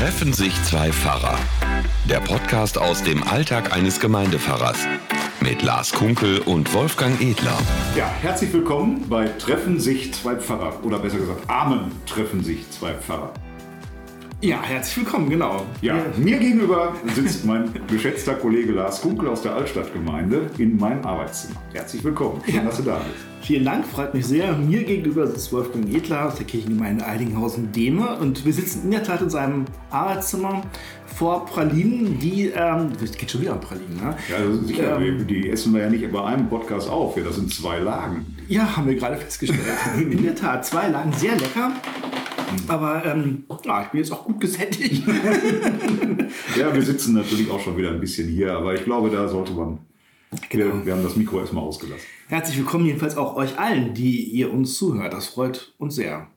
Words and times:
Treffen 0.00 0.32
sich 0.32 0.54
zwei 0.62 0.90
Pfarrer. 0.90 1.38
Der 2.08 2.20
Podcast 2.20 2.78
aus 2.78 3.02
dem 3.02 3.22
Alltag 3.22 3.76
eines 3.76 4.00
Gemeindepfarrers. 4.00 4.78
Mit 5.42 5.60
Lars 5.60 5.92
Kunkel 5.92 6.38
und 6.38 6.72
Wolfgang 6.72 7.20
Edler. 7.20 7.58
Ja, 7.94 8.10
herzlich 8.22 8.50
willkommen 8.50 9.06
bei 9.10 9.28
Treffen 9.28 9.78
sich 9.78 10.14
zwei 10.14 10.36
Pfarrer. 10.36 10.82
Oder 10.84 11.00
besser 11.00 11.18
gesagt, 11.18 11.50
Amen 11.50 11.92
treffen 12.06 12.42
sich 12.42 12.70
zwei 12.70 12.94
Pfarrer. 12.94 13.34
Ja, 14.42 14.62
herzlich 14.62 15.04
willkommen, 15.04 15.28
genau. 15.28 15.66
Ja, 15.82 16.02
mir 16.16 16.38
gegenüber 16.38 16.94
sitzt 17.14 17.44
mein 17.44 17.68
geschätzter 17.88 18.32
Kollege 18.32 18.72
Lars 18.72 19.02
Kunkel 19.02 19.28
aus 19.28 19.42
der 19.42 19.54
Altstadtgemeinde 19.54 20.48
in 20.56 20.78
meinem 20.78 21.04
Arbeitszimmer. 21.04 21.60
Herzlich 21.74 22.02
willkommen. 22.02 22.40
Schön, 22.48 22.64
dass 22.64 22.78
du 22.78 22.84
da 22.84 22.96
bist. 23.00 23.26
Vielen 23.42 23.66
Dank, 23.66 23.86
freut 23.86 24.14
mich 24.14 24.24
sehr. 24.24 24.56
Mir 24.56 24.84
gegenüber 24.84 25.26
sitzt 25.26 25.52
Wolfgang 25.52 25.94
Edler 25.94 26.26
aus 26.26 26.36
der 26.36 26.46
Kirchengemeinde 26.46 27.06
Eidinghausen-Dehme 27.06 28.16
und 28.16 28.46
wir 28.46 28.54
sitzen 28.54 28.84
in 28.84 28.92
der 28.92 29.02
Tat 29.02 29.20
in 29.20 29.28
seinem 29.28 29.66
Arbeitszimmer 29.90 30.62
vor 31.04 31.44
Pralinen, 31.44 32.18
die, 32.18 32.46
ähm, 32.46 32.92
es 33.04 33.12
geht 33.12 33.30
schon 33.30 33.42
wieder 33.42 33.52
um 33.52 33.60
Pralinen, 33.60 33.96
ne? 33.96 34.16
Ja, 34.30 34.36
also 34.36 34.62
sicher, 34.62 34.98
ähm, 34.98 35.26
die 35.26 35.50
essen 35.50 35.74
wir 35.74 35.82
ja 35.82 35.90
nicht 35.90 36.10
bei 36.10 36.24
einem 36.24 36.48
Podcast 36.48 36.88
auf. 36.88 37.14
Ja, 37.14 37.24
das 37.24 37.36
sind 37.36 37.52
zwei 37.52 37.78
Lagen. 37.78 38.24
Ja, 38.48 38.74
haben 38.74 38.86
wir 38.86 38.94
gerade 38.94 39.18
festgestellt. 39.18 39.60
in 39.98 40.22
der 40.22 40.34
Tat, 40.34 40.64
zwei 40.64 40.88
Lagen, 40.88 41.12
sehr 41.12 41.36
lecker. 41.36 41.72
Aber 42.68 43.04
ähm, 43.04 43.44
ja, 43.64 43.82
ich 43.82 43.88
bin 43.88 44.00
jetzt 44.00 44.12
auch 44.12 44.24
gut 44.24 44.40
gesättigt. 44.40 45.06
ja, 46.56 46.74
wir 46.74 46.82
sitzen 46.82 47.14
natürlich 47.14 47.50
auch 47.50 47.60
schon 47.60 47.76
wieder 47.76 47.90
ein 47.90 48.00
bisschen 48.00 48.28
hier, 48.28 48.56
aber 48.56 48.74
ich 48.74 48.84
glaube, 48.84 49.10
da 49.10 49.28
sollte 49.28 49.52
man. 49.52 49.78
Genau. 50.48 50.76
Wir, 50.76 50.86
wir 50.86 50.92
haben 50.94 51.02
das 51.02 51.16
Mikro 51.16 51.40
erstmal 51.40 51.64
ausgelassen. 51.64 52.04
Herzlich 52.28 52.58
willkommen 52.58 52.86
jedenfalls 52.86 53.16
auch 53.16 53.34
euch 53.36 53.58
allen, 53.58 53.94
die 53.94 54.22
ihr 54.22 54.52
uns 54.52 54.78
zuhört. 54.78 55.12
Das 55.12 55.28
freut 55.28 55.74
uns 55.78 55.96
sehr. 55.96 56.28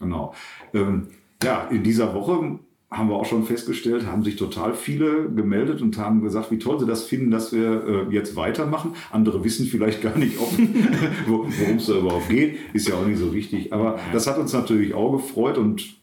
Genau. 0.00 0.34
Ähm, 0.74 1.08
ja, 1.42 1.68
in 1.68 1.84
dieser 1.84 2.12
Woche 2.14 2.58
haben 2.90 3.08
wir 3.08 3.14
auch 3.14 3.26
schon 3.26 3.44
festgestellt, 3.44 4.06
haben 4.06 4.24
sich 4.24 4.34
total 4.34 4.74
viele 4.74 5.30
gemeldet 5.30 5.80
und 5.80 5.96
haben 5.96 6.22
gesagt, 6.22 6.50
wie 6.50 6.58
toll 6.58 6.80
sie 6.80 6.86
das 6.86 7.04
finden, 7.04 7.30
dass 7.30 7.52
wir 7.52 8.08
äh, 8.10 8.14
jetzt 8.14 8.34
weitermachen. 8.34 8.94
Andere 9.12 9.44
wissen 9.44 9.66
vielleicht 9.66 10.02
gar 10.02 10.18
nicht, 10.18 10.36
worum 11.26 11.76
es 11.76 11.86
da 11.86 11.98
überhaupt 11.98 12.28
geht. 12.28 12.58
Ist 12.72 12.88
ja 12.88 12.96
auch 12.96 13.06
nicht 13.06 13.18
so 13.18 13.32
wichtig. 13.32 13.72
Aber 13.72 14.00
das 14.12 14.26
hat 14.26 14.38
uns 14.38 14.52
natürlich 14.52 14.92
auch 14.92 15.12
gefreut 15.12 15.56
und 15.56 16.00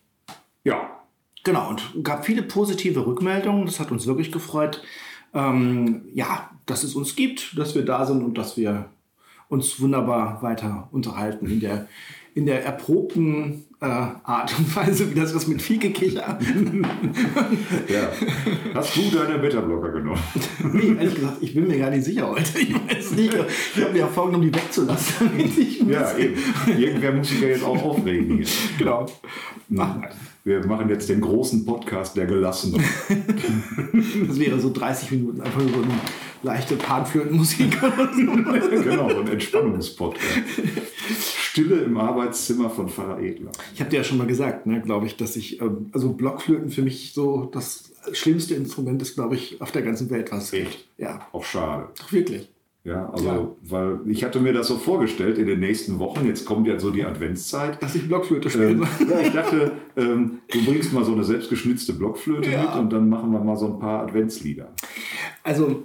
ja. 0.64 1.02
Genau, 1.44 1.70
und 1.70 2.04
gab 2.04 2.26
viele 2.26 2.42
positive 2.42 3.06
Rückmeldungen. 3.06 3.66
Das 3.66 3.82
hat 3.82 3.92
uns 3.92 4.08
wirklich 4.08 4.32
gefreut. 4.32 4.82
Ähm, 5.34 6.06
ja, 6.14 6.52
dass 6.66 6.84
es 6.84 6.96
uns 6.96 7.18
gibt, 7.18 7.58
dass 7.58 7.76
wir 7.76 7.84
da 7.84 8.06
sind 8.06 8.24
und 8.24 8.38
dass 8.38 8.56
wir 8.56 8.86
uns 9.50 9.82
wunderbar 9.82 10.42
weiter 10.42 10.88
unterhalten 10.92 11.48
in 11.48 11.60
der, 11.60 11.88
in 12.34 12.46
der 12.46 12.66
erprobten 12.66 13.66
äh, 13.80 13.86
Art 13.86 14.58
und 14.58 14.76
Weise, 14.76 15.10
wie 15.10 15.20
das 15.20 15.36
was 15.36 15.48
mit 15.48 15.62
viel 15.62 15.78
Gekicher. 15.78 16.40
ja. 17.88 18.12
Hast 18.74 18.96
du 18.96 19.02
deine 19.12 19.38
Beta-Blocker 19.38 19.92
genommen? 19.92 20.22
nee, 20.74 20.96
ehrlich 20.98 21.16
gesagt, 21.16 21.38
ich 21.42 21.54
bin 21.54 21.68
mir 21.68 21.78
gar 21.78 21.92
nicht 21.92 22.06
sicher 22.06 22.28
heute. 22.28 22.60
Ich 22.60 22.74
weiß 22.74 23.12
nicht. 23.12 23.34
Ich 23.76 23.82
habe 23.84 23.94
mir 23.94 24.00
ja 24.00 24.08
vorgenommen, 24.08 24.52
die 24.52 24.56
wegzulassen. 24.56 25.30
ja, 25.90 26.18
eben. 26.18 26.36
Irgendwer 26.78 27.12
muss 27.14 27.30
sich 27.30 27.42
ja 27.42 27.50
jetzt 27.50 27.64
auch 27.64 27.82
aufregen 27.84 28.38
hier. 28.38 28.48
Genau. 28.80 29.06
Ach, 29.78 29.98
wir 30.48 30.66
machen 30.66 30.88
jetzt 30.88 31.10
den 31.10 31.20
großen 31.20 31.66
Podcast 31.66 32.16
der 32.16 32.26
Gelassenen. 32.26 32.82
das 34.28 34.40
wäre 34.40 34.60
so 34.60 34.72
30 34.72 35.12
Minuten, 35.12 35.42
einfach 35.42 35.60
so 35.60 35.68
eine 35.68 36.00
leichte 36.42 36.78
Panflötenmusik 36.78 37.76
oder 37.84 38.10
so. 38.16 38.82
genau, 38.82 39.10
so 39.10 39.20
ein 39.20 39.28
Entspannungspodcast. 39.28 40.26
Stille 41.20 41.82
im 41.82 41.98
Arbeitszimmer 41.98 42.70
von 42.70 42.88
Pfarrer 42.88 43.20
Edler. 43.20 43.52
Ich 43.74 43.82
habe 43.82 43.90
dir 43.90 43.98
ja 43.98 44.04
schon 44.06 44.18
mal 44.18 44.28
gesagt, 44.28 44.68
ne, 44.68 44.82
glaube 44.82 45.06
ich, 45.06 45.18
dass 45.18 45.36
ich, 45.36 45.60
ähm, 45.60 45.90
also 45.92 46.14
Blockflöten 46.14 46.70
für 46.70 46.82
mich 46.82 47.12
so 47.14 47.50
das 47.52 47.92
schlimmste 48.14 48.56
Instrument 48.56 49.02
ist, 49.02 49.16
glaube 49.16 49.36
ich, 49.36 49.62
auf 49.62 49.74
der 49.74 49.82
ganzen 49.82 50.10
Welt, 50.10 50.32
was 50.32 50.54
Echt? 50.54 50.88
Ja. 50.98 51.28
Auch 51.34 51.44
schade. 51.44 51.90
Doch 52.00 52.14
wirklich. 52.14 52.50
Ja, 52.88 53.10
also, 53.10 53.28
ja. 53.28 53.48
weil 53.64 54.00
ich 54.06 54.24
hatte 54.24 54.40
mir 54.40 54.54
das 54.54 54.68
so 54.68 54.78
vorgestellt 54.78 55.38
in 55.38 55.46
den 55.46 55.60
nächsten 55.60 56.00
Wochen, 56.00 56.26
jetzt 56.26 56.46
kommt 56.46 56.68
ja 56.68 56.80
so 56.80 56.90
die 56.90 57.04
Adventszeit. 57.04 57.84
Dass 57.84 57.96
ich 57.96 58.08
Blockflöte 58.08 58.50
spiele. 58.50 58.70
Ähm, 58.70 58.88
ja, 59.10 59.20
ich 59.20 59.34
dachte, 59.34 59.74
ähm, 59.98 60.40
du 60.50 60.64
bringst 60.64 60.94
mal 60.94 61.04
so 61.04 61.12
eine 61.12 61.26
selbstgeschnitzte 61.26 61.92
Blockflöte 61.92 62.50
ja. 62.50 62.62
mit 62.62 62.76
und 62.76 62.94
dann 62.94 63.10
machen 63.10 63.34
wir 63.34 63.42
mal 63.42 63.58
so 63.58 63.66
ein 63.66 63.80
paar 63.80 64.04
Adventslieder. 64.04 64.70
Also, 65.44 65.84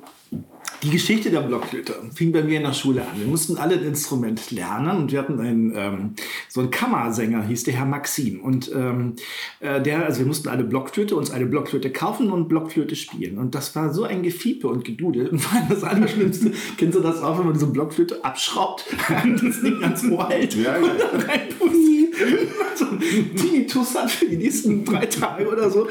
die 0.83 0.91
Geschichte 0.91 1.31
der 1.31 1.41
Blockflöte 1.41 1.95
fing 2.15 2.33
bei 2.33 2.43
mir 2.43 2.57
in 2.59 2.65
der 2.65 2.73
Schule 2.73 3.03
an. 3.03 3.19
Wir 3.19 3.27
mussten 3.27 3.57
alle 3.57 3.77
ein 3.77 3.85
Instrument 3.85 4.51
lernen 4.51 5.03
und 5.03 5.13
wir 5.13 5.21
hatten 5.21 5.39
einen, 5.41 5.73
ähm, 5.77 6.15
so 6.49 6.61
einen 6.61 6.71
Kammersänger, 6.71 7.45
hieß 7.45 7.65
der 7.65 7.75
Herr 7.75 7.85
Maxim. 7.85 8.41
Und 8.41 8.71
ähm, 8.75 9.15
äh, 9.61 9.81
der, 9.81 10.05
also 10.05 10.19
wir 10.21 10.27
mussten 10.27 10.49
alle 10.49 10.65
Blockflöte, 10.65 11.15
uns 11.15 11.31
eine 11.31 11.47
Blockflöte 11.47 11.91
kaufen 11.91 12.33
und 12.33 12.49
Blockflöte 12.49 12.97
spielen. 12.97 13.39
Und 13.39 13.55
das 13.55 13.77
war 13.77 13.95
so 13.95 14.05
ein 14.05 14.23
Gefiepe 14.23 14.67
und 14.67 14.85
Gedudel. 14.85 15.29
Und 15.29 15.53
allem 15.53 15.69
das 15.69 15.85
Allerschlimmste, 15.85 16.53
kennst 16.77 16.99
du 16.99 17.03
das 17.03 17.23
auch, 17.23 17.39
wenn 17.39 17.45
man 17.45 17.55
diese 17.55 17.69
Blockflöte 17.69 18.25
abschraubt 18.25 18.85
und 19.25 19.43
das 19.43 19.61
Ding 19.63 19.81
ganz 19.81 20.03
hält 20.03 20.55
ja, 20.57 20.77
ja. 20.77 20.83
und 20.83 21.01
dann 21.01 21.21
reinpustet. 21.21 21.93
so 22.75 22.85
ein 22.87 23.01
Tinnitus 23.37 23.95
hat 23.95 24.11
für 24.11 24.27
die 24.27 24.37
nächsten 24.37 24.85
drei 24.85 25.07
Tage 25.07 25.49
oder 25.49 25.71
so. 25.71 25.89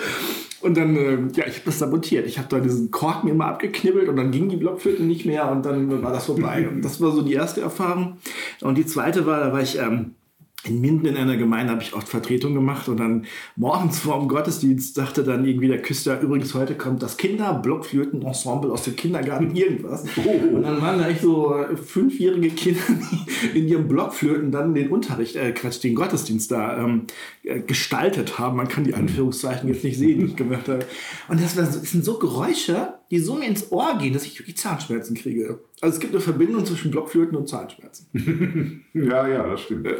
Und 0.61 0.77
dann, 0.77 0.95
äh, 0.95 1.17
ja, 1.33 1.47
ich 1.47 1.55
habe 1.55 1.65
das 1.65 1.79
sabotiert. 1.79 2.27
Ich 2.27 2.37
habe 2.37 2.47
da 2.49 2.59
diesen 2.59 2.91
Korken 2.91 3.29
immer 3.29 3.47
abgeknibbelt 3.47 4.07
und 4.07 4.15
dann 4.15 4.31
ging 4.31 4.49
die 4.49 4.57
Blockflöte 4.57 5.03
nicht 5.03 5.25
mehr 5.25 5.49
und 5.51 5.65
dann 5.65 6.03
war 6.03 6.13
das 6.13 6.25
vorbei. 6.25 6.67
Und 6.71 6.83
das 6.83 7.01
war 7.01 7.11
so 7.11 7.21
die 7.21 7.33
erste 7.33 7.61
Erfahrung. 7.61 8.17
Und 8.61 8.77
die 8.77 8.85
zweite 8.85 9.25
war, 9.25 9.39
da 9.39 9.51
war 9.51 9.61
ich 9.61 9.77
ähm, 9.79 10.15
in 10.63 10.79
Minden 10.79 11.07
in 11.07 11.17
einer 11.17 11.37
Gemeinde 11.37 11.71
habe 11.71 11.81
ich 11.81 11.93
oft 11.93 12.07
Vertretung 12.07 12.53
gemacht 12.53 12.87
und 12.87 12.97
dann 12.97 13.25
morgens 13.55 13.99
vor 13.99 14.19
dem 14.19 14.27
Gottesdienst 14.27 14.93
sagte 14.93 15.23
dann 15.23 15.43
irgendwie 15.43 15.67
der 15.67 15.81
Küster, 15.81 16.21
übrigens 16.21 16.53
heute 16.53 16.75
kommt 16.75 17.01
das 17.01 17.17
Kinder-Blockflöten-Ensemble 17.17 18.71
aus 18.71 18.83
dem 18.83 18.95
Kindergarten 18.95 19.55
irgendwas. 19.55 20.05
Oh. 20.23 20.55
Und 20.55 20.61
dann 20.61 20.79
waren 20.81 20.99
da 20.99 21.07
echt 21.07 21.21
so 21.21 21.55
fünfjährige 21.83 22.49
Kinder, 22.49 22.81
die 23.53 23.59
in 23.59 23.67
ihrem 23.67 23.87
Blockflöten 23.87 24.51
dann 24.51 24.75
den 24.75 24.89
Unterricht, 24.89 25.35
äh 25.35 25.51
Quatsch, 25.51 25.83
den 25.83 25.95
Gottesdienst 25.95 26.51
da 26.51 26.77
ähm, 26.77 27.07
äh, 27.43 27.61
gestaltet 27.61 28.37
haben. 28.37 28.57
Man 28.57 28.67
kann 28.67 28.83
die 28.83 28.93
Anführungszeichen 28.93 29.67
jetzt 29.67 29.83
nicht 29.83 29.97
sehen, 29.97 30.19
die 30.19 30.25
ich 30.25 30.35
gemacht 30.35 30.67
habe. 30.67 30.85
Und 31.27 31.41
das, 31.41 31.57
war, 31.57 31.63
das 31.63 31.81
sind 31.81 32.05
so 32.05 32.19
Geräusche, 32.19 33.00
die 33.11 33.19
so 33.19 33.35
mir 33.35 33.47
ins 33.47 33.71
Ohr 33.71 33.97
gehen, 33.99 34.13
dass 34.13 34.25
ich 34.25 34.39
wirklich 34.39 34.57
Zahnschmerzen 34.57 35.15
kriege. 35.15 35.59
Also 35.81 35.95
es 35.95 35.99
gibt 35.99 36.13
eine 36.13 36.21
Verbindung 36.21 36.65
zwischen 36.65 36.91
Blockflöten 36.91 37.37
und 37.37 37.49
Zahnschmerzen. 37.49 38.07
ja, 38.93 39.27
ja, 39.27 39.47
das 39.47 39.61
stimmt. 39.61 39.87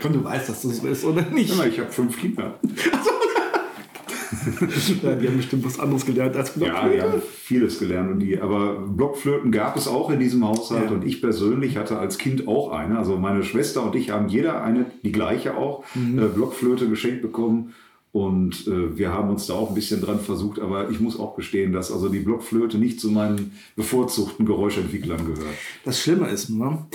Komm, 0.00 0.12
du 0.12 0.22
weißt, 0.22 0.48
dass 0.48 0.62
das 0.62 0.76
so 0.76 0.86
ist, 0.86 1.04
oder 1.04 1.22
nicht? 1.22 1.52
Ja, 1.56 1.66
ich 1.66 1.80
habe 1.80 1.90
fünf 1.90 2.16
Kinder. 2.16 2.60
ja, 5.02 5.16
die 5.16 5.26
haben 5.26 5.36
bestimmt 5.36 5.64
was 5.64 5.80
anderes 5.80 6.06
gelernt 6.06 6.36
als 6.36 6.52
Blockflöten. 6.52 6.92
Ja, 6.92 6.96
die 6.96 7.02
haben 7.02 7.22
vieles 7.22 7.80
gelernt. 7.80 8.12
Und 8.12 8.20
die, 8.20 8.38
aber 8.38 8.74
Blockflöten 8.74 9.50
gab 9.50 9.76
es 9.76 9.88
auch 9.88 10.10
in 10.10 10.20
diesem 10.20 10.46
Haushalt. 10.46 10.90
Ja. 10.90 10.96
Und 10.96 11.04
ich 11.04 11.20
persönlich 11.20 11.76
hatte 11.76 11.98
als 11.98 12.18
Kind 12.18 12.46
auch 12.46 12.70
eine. 12.70 12.98
Also 12.98 13.16
meine 13.16 13.42
Schwester 13.42 13.82
und 13.82 13.96
ich 13.96 14.10
haben 14.10 14.28
jeder 14.28 14.62
eine, 14.62 14.86
die 15.02 15.10
gleiche 15.10 15.56
auch, 15.56 15.82
mhm. 15.96 16.20
äh, 16.20 16.28
Blockflöte 16.28 16.88
geschenkt 16.88 17.22
bekommen. 17.22 17.74
Und 18.14 18.68
äh, 18.68 18.96
wir 18.96 19.12
haben 19.12 19.28
uns 19.28 19.48
da 19.48 19.54
auch 19.54 19.70
ein 19.70 19.74
bisschen 19.74 20.00
dran 20.00 20.20
versucht, 20.20 20.60
aber 20.60 20.88
ich 20.88 21.00
muss 21.00 21.18
auch 21.18 21.34
gestehen, 21.34 21.72
dass 21.72 21.90
also 21.90 22.08
die 22.08 22.20
Blockflöte 22.20 22.78
nicht 22.78 23.00
zu 23.00 23.10
meinen 23.10 23.50
bevorzugten 23.74 24.46
Geräuschentwicklern 24.46 25.26
gehört. 25.26 25.56
Das 25.84 26.00
Schlimme 26.00 26.28
ist, 26.28 26.48
ne? 26.48 26.86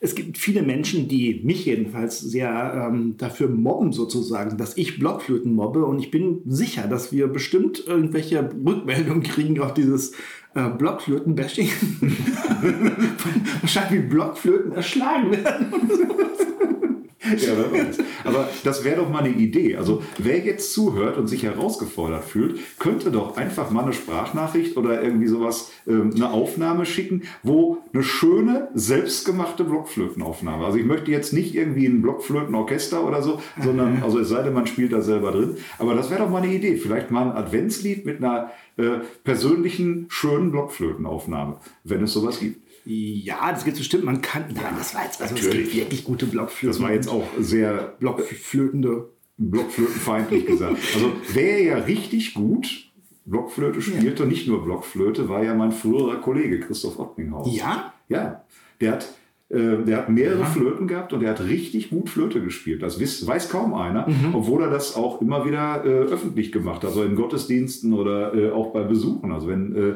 es 0.00 0.16
gibt 0.16 0.36
viele 0.36 0.62
Menschen, 0.62 1.06
die 1.06 1.42
mich 1.44 1.64
jedenfalls 1.64 2.18
sehr 2.18 2.88
ähm, 2.90 3.14
dafür 3.18 3.48
mobben 3.50 3.92
sozusagen, 3.92 4.58
dass 4.58 4.76
ich 4.76 4.98
Blockflöten 4.98 5.54
mobbe 5.54 5.84
und 5.84 6.00
ich 6.00 6.10
bin 6.10 6.40
sicher, 6.44 6.88
dass 6.88 7.12
wir 7.12 7.28
bestimmt 7.28 7.84
irgendwelche 7.86 8.40
Rückmeldungen 8.40 9.22
kriegen 9.22 9.60
auf 9.60 9.74
dieses 9.74 10.10
äh, 10.56 10.70
Blockflöten-Bashing. 10.70 11.68
Wahrscheinlich 13.60 14.08
Blockflöten 14.08 14.72
erschlagen 14.72 15.30
werden. 15.30 15.72
Ja, 17.38 17.52
wer 17.56 17.86
weiß. 17.86 17.98
Aber 18.24 18.48
das 18.64 18.84
wäre 18.84 18.96
doch 18.96 19.08
mal 19.08 19.20
eine 19.20 19.34
Idee. 19.34 19.76
Also 19.76 20.02
wer 20.18 20.38
jetzt 20.38 20.72
zuhört 20.72 21.16
und 21.16 21.26
sich 21.26 21.42
herausgefordert 21.42 22.24
fühlt, 22.24 22.58
könnte 22.78 23.10
doch 23.10 23.36
einfach 23.36 23.70
mal 23.70 23.84
eine 23.84 23.92
Sprachnachricht 23.92 24.76
oder 24.76 25.02
irgendwie 25.02 25.26
sowas, 25.26 25.72
ähm, 25.86 26.12
eine 26.14 26.30
Aufnahme 26.30 26.86
schicken, 26.86 27.22
wo 27.42 27.78
eine 27.92 28.02
schöne, 28.02 28.68
selbstgemachte 28.74 29.64
Blockflötenaufnahme. 29.64 30.64
Also 30.64 30.78
ich 30.78 30.84
möchte 30.84 31.10
jetzt 31.10 31.32
nicht 31.32 31.54
irgendwie 31.54 31.86
ein 31.86 32.02
Blockflötenorchester 32.02 33.06
oder 33.06 33.22
so, 33.22 33.40
sondern, 33.62 34.02
also 34.02 34.18
es 34.18 34.28
sei 34.28 34.42
denn, 34.42 34.52
man 34.52 34.66
spielt 34.66 34.92
da 34.92 35.00
selber 35.00 35.32
drin. 35.32 35.56
Aber 35.78 35.94
das 35.94 36.10
wäre 36.10 36.22
doch 36.22 36.30
mal 36.30 36.42
eine 36.42 36.52
Idee. 36.52 36.76
Vielleicht 36.76 37.10
mal 37.10 37.30
ein 37.30 37.36
Adventslied 37.36 38.04
mit 38.04 38.18
einer 38.18 38.50
äh, 38.76 38.98
persönlichen, 39.22 40.06
schönen 40.08 40.50
Blockflötenaufnahme, 40.50 41.56
wenn 41.84 42.02
es 42.02 42.12
sowas 42.12 42.40
gibt. 42.40 42.63
Ja, 42.84 43.50
das 43.50 43.64
gibt 43.64 43.78
bestimmt. 43.78 44.04
Man 44.04 44.20
kann. 44.20 44.44
Ja, 44.54 44.72
das 44.76 44.94
war 44.94 45.04
jetzt 45.04 45.20
also 45.22 45.34
Natürlich. 45.34 45.66
es 45.68 45.72
gibt 45.72 45.76
wirklich 45.84 46.04
gute 46.04 46.26
Blockflöten. 46.26 46.76
Das 46.78 46.82
war 46.82 46.92
jetzt 46.92 47.08
auch 47.08 47.26
sehr 47.38 47.94
Blockflötende. 48.00 49.10
Blockflötenfeindlich 49.36 50.46
gesagt. 50.46 50.76
Also 50.94 51.12
wer 51.32 51.60
ja 51.62 51.76
richtig 51.78 52.34
gut 52.34 52.90
Blockflöte 53.24 53.80
spielte, 53.82 54.22
ja. 54.24 54.28
nicht 54.28 54.46
nur 54.46 54.62
Blockflöte, 54.64 55.28
war 55.28 55.42
ja 55.42 55.54
mein 55.54 55.72
früherer 55.72 56.16
Kollege 56.20 56.60
Christoph 56.60 56.98
Ottninghaus. 56.98 57.48
Ja? 57.56 57.94
Ja. 58.08 58.44
Der 58.80 58.92
hat 58.92 59.08
Äh, 59.50 59.84
der 59.84 59.98
hat 59.98 60.08
mehrere 60.08 60.46
Flöten 60.46 60.86
gehabt 60.88 61.12
und 61.12 61.20
der 61.20 61.30
hat 61.30 61.40
richtig 61.42 61.90
gut 61.90 62.08
Flöte 62.08 62.40
gespielt. 62.42 62.82
Das 62.82 62.98
weiß, 63.00 63.26
weiß 63.26 63.50
kaum 63.50 63.74
einer, 63.74 64.08
Mhm. 64.08 64.34
obwohl 64.34 64.62
er 64.62 64.70
das 64.70 64.96
auch 64.96 65.20
immer 65.20 65.44
wieder 65.44 65.84
äh, 65.84 65.88
öffentlich 65.88 66.50
gemacht 66.50 66.76
hat, 66.82 66.86
also 66.90 67.02
in 67.04 67.14
Gottesdiensten 67.14 67.92
oder 67.92 68.34
äh, 68.34 68.50
auch 68.50 68.72
bei 68.72 68.82
Besuchen. 68.84 69.32
Also 69.32 69.46
wenn, 69.48 69.76
äh, 69.76 69.94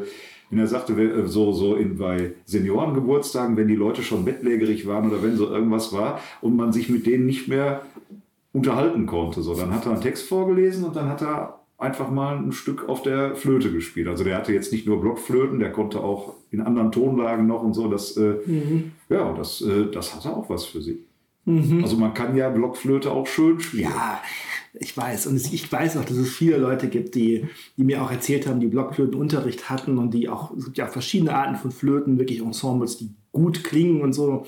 wenn 0.51 0.59
er 0.59 0.67
sagte, 0.67 0.93
äh, 0.95 1.27
so, 1.27 1.53
so 1.53 1.75
in, 1.75 1.99
bei 1.99 2.33
Seniorengeburtstagen, 2.45 3.57
wenn 3.57 3.69
die 3.69 3.77
Leute 3.77 4.03
schon 4.03 4.25
bettlägerig 4.25 4.87
waren 4.87 5.11
oder 5.11 5.23
wenn 5.23 5.37
so 5.37 5.49
irgendwas 5.49 5.93
war 5.93 6.21
und 6.41 6.57
man 6.57 6.73
sich 6.73 6.89
mit 6.89 7.07
denen 7.07 7.27
nicht 7.27 7.49
mehr 7.49 7.83
unterhalten 8.53 9.07
konnte. 9.07 9.43
So, 9.43 9.55
dann 9.55 9.75
hat 9.75 9.87
er 9.87 9.93
einen 9.93 10.01
Text 10.01 10.29
vorgelesen 10.29 10.85
und 10.85 10.97
dann 10.97 11.09
hat 11.09 11.23
er 11.23 11.61
einfach 11.77 12.11
mal 12.11 12.37
ein 12.37 12.53
Stück 12.53 12.89
auf 12.89 13.03
der 13.03 13.37
Flöte 13.37 13.71
gespielt. 13.71 14.09
Also 14.09 14.25
der 14.25 14.37
hatte 14.37 14.53
jetzt 14.53 14.73
nicht 14.73 14.87
nur 14.87 15.01
Blockflöten, 15.01 15.61
der 15.61 15.71
konnte 15.71 16.01
auch 16.01 16.35
in 16.51 16.61
anderen 16.61 16.91
Tonlagen 16.91 17.47
noch 17.47 17.63
und 17.63 17.75
so. 17.75 17.89
Das, 17.89 18.17
äh, 18.17 18.35
Ja, 19.09 19.33
das, 19.33 19.61
äh, 19.61 19.87
das 19.93 20.15
hatte 20.15 20.31
auch 20.31 20.51
was 20.51 20.65
für 20.65 20.83
sie. 20.83 21.05
Also 21.83 21.97
man 21.97 22.13
kann 22.13 22.37
ja 22.37 22.51
Blockflöte 22.51 23.11
auch 23.11 23.27
schön 23.27 23.59
spielen. 23.59 23.85
Ja, 23.85 24.21
ich 24.75 24.97
weiß. 24.97 25.27
Und 25.27 25.37
ich 25.37 25.71
weiß 25.71 25.97
auch, 25.97 26.05
dass 26.05 26.17
es 26.17 26.29
viele 26.31 26.57
Leute 26.59 26.89
gibt, 26.89 27.15
die, 27.15 27.47
die 27.77 27.85
mir 27.85 28.03
auch 28.03 28.11
erzählt 28.11 28.47
haben, 28.47 28.61
die 28.61 28.67
Blockflötenunterricht 28.67 29.71
hatten 29.71 29.99
und 29.99 30.13
die 30.13 30.29
auch, 30.29 30.57
es 30.57 30.67
gibt 30.67 30.79
ja 30.79 30.87
verschiedene 30.87 31.35
Arten 31.35 31.57
von 31.57 31.71
Flöten, 31.71 32.19
wirklich 32.19 32.41
Ensembles, 32.41 32.99
die 32.99 33.11
gut 33.33 33.65
klingen 33.65 34.03
und 34.03 34.13
so. 34.13 34.47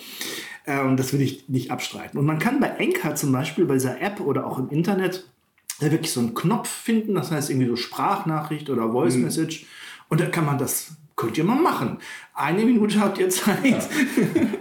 Äh, 0.64 0.80
Und 0.82 0.98
das 0.98 1.12
will 1.12 1.20
ich 1.20 1.48
nicht 1.48 1.70
abstreiten. 1.70 2.18
Und 2.18 2.26
man 2.26 2.38
kann 2.38 2.60
bei 2.60 2.68
Enka 2.68 3.14
zum 3.14 3.32
Beispiel, 3.32 3.64
bei 3.64 3.74
dieser 3.74 4.00
App 4.00 4.20
oder 4.20 4.46
auch 4.46 4.58
im 4.58 4.68
Internet, 4.70 5.28
da 5.80 5.90
wirklich 5.90 6.12
so 6.12 6.20
einen 6.20 6.34
Knopf 6.34 6.68
finden, 6.68 7.14
das 7.14 7.30
heißt 7.30 7.50
irgendwie 7.50 7.68
so 7.68 7.76
Sprachnachricht 7.76 8.68
oder 8.68 8.92
Voice 8.92 9.16
Message. 9.16 9.66
Und 10.08 10.20
da 10.20 10.26
kann 10.26 10.44
man 10.44 10.58
das, 10.58 10.92
könnt 11.20 11.36
ihr 11.36 11.44
mal 11.44 11.60
machen. 11.60 11.98
Eine 12.34 12.64
Minute 12.64 12.98
habt 12.98 13.18
ihr 13.18 13.28
Zeit. 13.28 13.88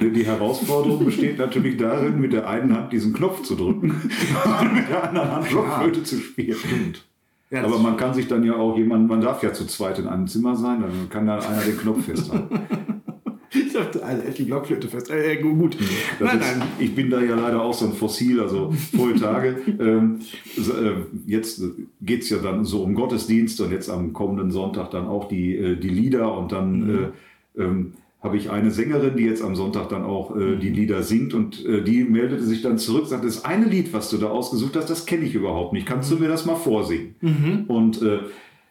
Die 0.01 0.25
Herausforderung 0.25 1.05
besteht 1.05 1.37
natürlich 1.37 1.77
darin, 1.77 2.19
mit 2.19 2.33
der 2.33 2.49
einen 2.49 2.75
Hand 2.75 2.91
diesen 2.91 3.13
Knopf 3.13 3.43
zu 3.43 3.55
drücken 3.55 3.91
und 4.61 4.73
mit 4.73 4.89
der 4.89 5.07
anderen 5.07 5.31
Hand 5.31 5.49
Blockflöte 5.49 6.03
zu 6.03 6.17
spielen. 6.17 6.57
Stimmt. 6.57 7.05
Ja, 7.49 7.63
Aber 7.63 7.79
man 7.79 7.95
kann 7.95 8.13
sich 8.13 8.27
dann 8.27 8.43
ja 8.43 8.55
auch 8.57 8.77
jemand, 8.77 9.07
man 9.07 9.21
darf 9.21 9.41
ja 9.41 9.53
zu 9.53 9.65
zweit 9.65 9.99
in 9.99 10.07
einem 10.07 10.27
Zimmer 10.27 10.55
sein, 10.55 10.81
dann 10.81 11.09
kann 11.09 11.25
da 11.25 11.39
einer 11.39 11.61
den 11.61 11.77
Knopf 11.77 12.05
festhalten. 12.05 13.01
Ich 13.51 13.73
dachte, 13.73 14.03
also 14.03 14.23
echt 14.23 14.37
die 14.37 14.43
Blockflöte 14.43 14.87
fest. 14.87 15.09
Äh, 15.09 15.33
äh, 15.33 15.41
gut. 15.41 15.77
Nein, 16.19 16.39
ist, 16.39 16.57
nein. 16.57 16.67
Ich 16.79 16.93
bin 16.93 17.09
da 17.09 17.21
ja 17.21 17.35
leider 17.35 17.61
auch 17.61 17.73
so 17.73 17.85
ein 17.85 17.93
Fossil, 17.93 18.39
also 18.39 18.73
vorige 18.95 19.19
Tage. 19.19 19.57
ähm, 19.79 20.19
äh, 20.57 21.29
jetzt 21.29 21.61
geht 22.01 22.23
es 22.23 22.29
ja 22.29 22.37
dann 22.37 22.65
so 22.65 22.83
um 22.83 22.93
Gottesdienst 22.93 23.59
und 23.61 23.71
jetzt 23.71 23.89
am 23.89 24.13
kommenden 24.13 24.51
Sonntag 24.51 24.91
dann 24.91 25.07
auch 25.07 25.27
die, 25.27 25.55
äh, 25.55 25.75
die 25.75 25.89
Lieder 25.89 26.37
und 26.37 26.51
dann 26.51 27.11
äh, 27.57 27.61
ähm, 27.61 27.93
habe 28.21 28.35
ich 28.35 28.49
eine 28.49 28.69
Sängerin, 28.69 29.15
die 29.15 29.23
jetzt 29.23 29.41
am 29.41 29.55
Sonntag 29.55 29.89
dann 29.89 30.03
auch 30.03 30.35
äh, 30.35 30.57
die 30.57 30.69
Lieder 30.69 31.03
singt 31.03 31.33
und 31.33 31.65
äh, 31.65 31.81
die 31.81 32.03
meldete 32.03 32.43
sich 32.43 32.61
dann 32.61 32.77
zurück, 32.77 33.07
sagte, 33.07 33.27
das 33.27 33.45
eine 33.45 33.65
Lied, 33.65 33.93
was 33.93 34.09
du 34.09 34.17
da 34.17 34.27
ausgesucht 34.27 34.75
hast, 34.75 34.89
das 34.89 35.05
kenne 35.05 35.23
ich 35.23 35.35
überhaupt 35.35 35.71
nicht. 35.71 35.87
Kannst 35.87 36.11
du 36.11 36.17
mir 36.17 36.27
das 36.27 36.45
mal 36.45 36.55
vorsingen? 36.55 37.15
Und 37.67 38.01
äh, 38.01 38.19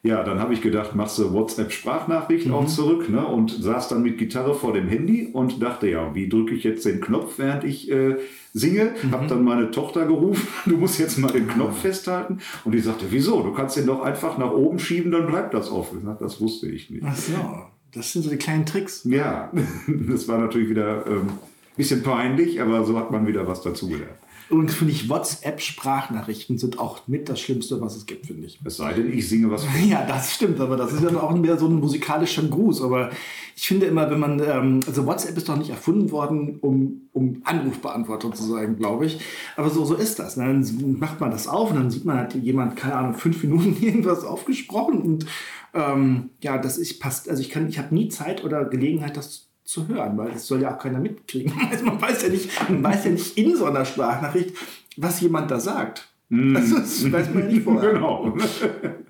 ja, 0.02 0.22
dann 0.22 0.38
habe 0.38 0.54
ich 0.54 0.62
gedacht, 0.62 0.94
machst 0.94 1.18
du 1.18 1.32
WhatsApp-Sprachnachricht 1.32 2.48
auch 2.50 2.66
zurück 2.66 3.08
ne? 3.08 3.26
und 3.26 3.50
saß 3.50 3.88
dann 3.88 4.02
mit 4.02 4.16
Gitarre 4.16 4.54
vor 4.54 4.72
dem 4.72 4.86
Handy 4.86 5.28
und 5.32 5.60
dachte, 5.60 5.88
ja, 5.88 6.14
wie 6.14 6.28
drücke 6.28 6.54
ich 6.54 6.62
jetzt 6.62 6.84
den 6.86 7.00
Knopf, 7.00 7.38
während 7.38 7.64
ich 7.64 7.90
äh, 7.90 8.16
singe? 8.54 8.94
Hab 9.10 9.26
dann 9.26 9.42
meine 9.42 9.72
Tochter 9.72 10.06
gerufen, 10.06 10.46
du 10.66 10.76
musst 10.76 11.00
jetzt 11.00 11.18
mal 11.18 11.32
den 11.32 11.48
Knopf 11.48 11.80
festhalten. 11.80 12.38
Und 12.64 12.72
die 12.72 12.80
sagte, 12.80 13.06
wieso? 13.10 13.42
Du 13.42 13.52
kannst 13.52 13.76
den 13.76 13.86
doch 13.86 14.02
einfach 14.02 14.38
nach 14.38 14.52
oben 14.52 14.78
schieben, 14.78 15.10
dann 15.10 15.26
bleibt 15.26 15.52
das 15.52 15.70
offen. 15.70 16.08
Das 16.20 16.40
wusste 16.40 16.68
ich 16.68 16.90
nicht. 16.90 17.02
Ach 17.04 17.16
so, 17.16 17.34
das 17.92 18.12
sind 18.12 18.22
so 18.22 18.30
die 18.30 18.36
kleinen 18.36 18.66
Tricks. 18.66 19.02
Ja, 19.04 19.50
das 19.88 20.28
war 20.28 20.38
natürlich 20.38 20.70
wieder 20.70 21.06
ein 21.06 21.12
ähm, 21.12 21.28
bisschen 21.76 22.04
peinlich, 22.04 22.60
aber 22.60 22.84
so 22.84 22.96
hat 22.96 23.10
man 23.10 23.26
wieder 23.26 23.48
was 23.48 23.62
dazugelernt. 23.62 24.14
Und 24.50 24.70
finde 24.70 24.92
ich, 24.92 25.10
WhatsApp-Sprachnachrichten 25.10 26.56
sind 26.56 26.78
auch 26.78 27.06
mit 27.06 27.28
das 27.28 27.38
Schlimmste, 27.38 27.80
was 27.82 27.96
es 27.96 28.06
gibt, 28.06 28.26
finde 28.26 28.46
ich. 28.46 28.58
Es 28.64 28.78
sei 28.78 28.94
denn, 28.94 29.12
ich 29.12 29.28
singe 29.28 29.50
was. 29.50 29.66
Ja, 29.86 30.06
das 30.06 30.34
stimmt, 30.34 30.58
aber 30.60 30.76
das 30.76 30.92
ist 30.92 31.04
dann 31.04 31.16
auch 31.16 31.34
mehr 31.34 31.58
so 31.58 31.66
ein 31.66 31.74
musikalischer 31.74 32.42
Gruß. 32.42 32.82
Aber 32.82 33.10
ich 33.56 33.68
finde 33.68 33.86
immer, 33.86 34.10
wenn 34.10 34.20
man, 34.20 34.40
ähm, 34.40 34.80
also 34.86 35.04
WhatsApp 35.04 35.36
ist 35.36 35.48
doch 35.48 35.56
nicht 35.56 35.70
erfunden 35.70 36.10
worden, 36.10 36.58
um, 36.60 37.08
um 37.12 37.42
Anrufbeantworter 37.44 38.32
zu 38.32 38.44
sein, 38.44 38.76
glaube 38.76 39.06
ich. 39.06 39.20
Aber 39.56 39.68
so, 39.68 39.84
so 39.84 39.94
ist 39.94 40.18
das. 40.18 40.36
Ne? 40.36 40.44
Dann 40.44 40.98
macht 40.98 41.20
man 41.20 41.30
das 41.30 41.46
auf 41.46 41.70
und 41.70 41.76
dann 41.76 41.90
sieht 41.90 42.06
man 42.06 42.16
halt 42.16 42.34
jemand, 42.34 42.76
keine 42.76 42.96
Ahnung, 42.96 43.14
fünf 43.14 43.42
Minuten 43.42 43.76
irgendwas 43.82 44.24
aufgesprochen 44.24 45.02
und 45.02 45.26
ähm, 45.74 46.30
ja, 46.40 46.56
das 46.56 46.78
ist 46.78 47.00
passt. 47.00 47.28
Also 47.28 47.42
ich 47.42 47.50
kann, 47.50 47.68
ich 47.68 47.78
habe 47.78 47.94
nie 47.94 48.08
Zeit 48.08 48.44
oder 48.44 48.64
Gelegenheit, 48.64 49.16
das 49.16 49.47
zu 49.68 49.86
hören, 49.86 50.16
weil 50.16 50.30
das 50.30 50.46
soll 50.46 50.62
ja 50.62 50.74
auch 50.74 50.78
keiner 50.78 50.98
mitkriegen. 50.98 51.52
Also 51.70 51.84
man 51.84 52.00
weiß 52.00 52.22
ja 52.22 52.28
nicht, 52.30 52.48
man 52.70 52.82
weiß 52.82 53.04
ja 53.04 53.10
nicht 53.10 53.36
in 53.36 53.54
so 53.54 53.66
einer 53.66 53.84
Sprachnachricht, 53.84 54.54
was 54.96 55.20
jemand 55.20 55.50
da 55.50 55.60
sagt. 55.60 56.08
Also 56.30 56.78
das 56.78 57.12
weiß 57.12 57.34
man 57.34 57.42
ja 57.44 57.48
nicht 57.50 57.62
vorher. 57.64 57.92
Genau. 57.94 58.34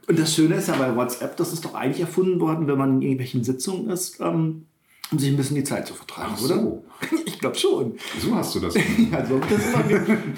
Und 0.08 0.18
das 0.18 0.34
Schöne 0.34 0.56
ist 0.56 0.66
ja 0.68 0.74
bei 0.74 0.96
WhatsApp, 0.96 1.36
das 1.36 1.52
ist 1.52 1.64
doch 1.64 1.74
eigentlich 1.74 2.00
erfunden 2.00 2.40
worden, 2.40 2.66
wenn 2.66 2.76
man 2.78 2.96
in 2.96 3.02
irgendwelchen 3.02 3.44
Sitzungen 3.44 3.88
ist, 3.90 4.20
ähm, 4.20 4.64
um 5.12 5.18
sich 5.18 5.30
ein 5.30 5.36
bisschen 5.36 5.54
die 5.56 5.64
Zeit 5.64 5.86
zu 5.86 5.94
vertreiben, 5.94 6.32
Ach 6.36 6.44
oder? 6.44 6.54
so. 6.56 6.84
Ich 7.24 7.38
glaube 7.38 7.56
schon. 7.56 7.94
So 8.20 8.34
hast 8.34 8.56
du 8.56 8.58
das. 8.60 8.74
Also 9.12 9.38
das 9.38 9.60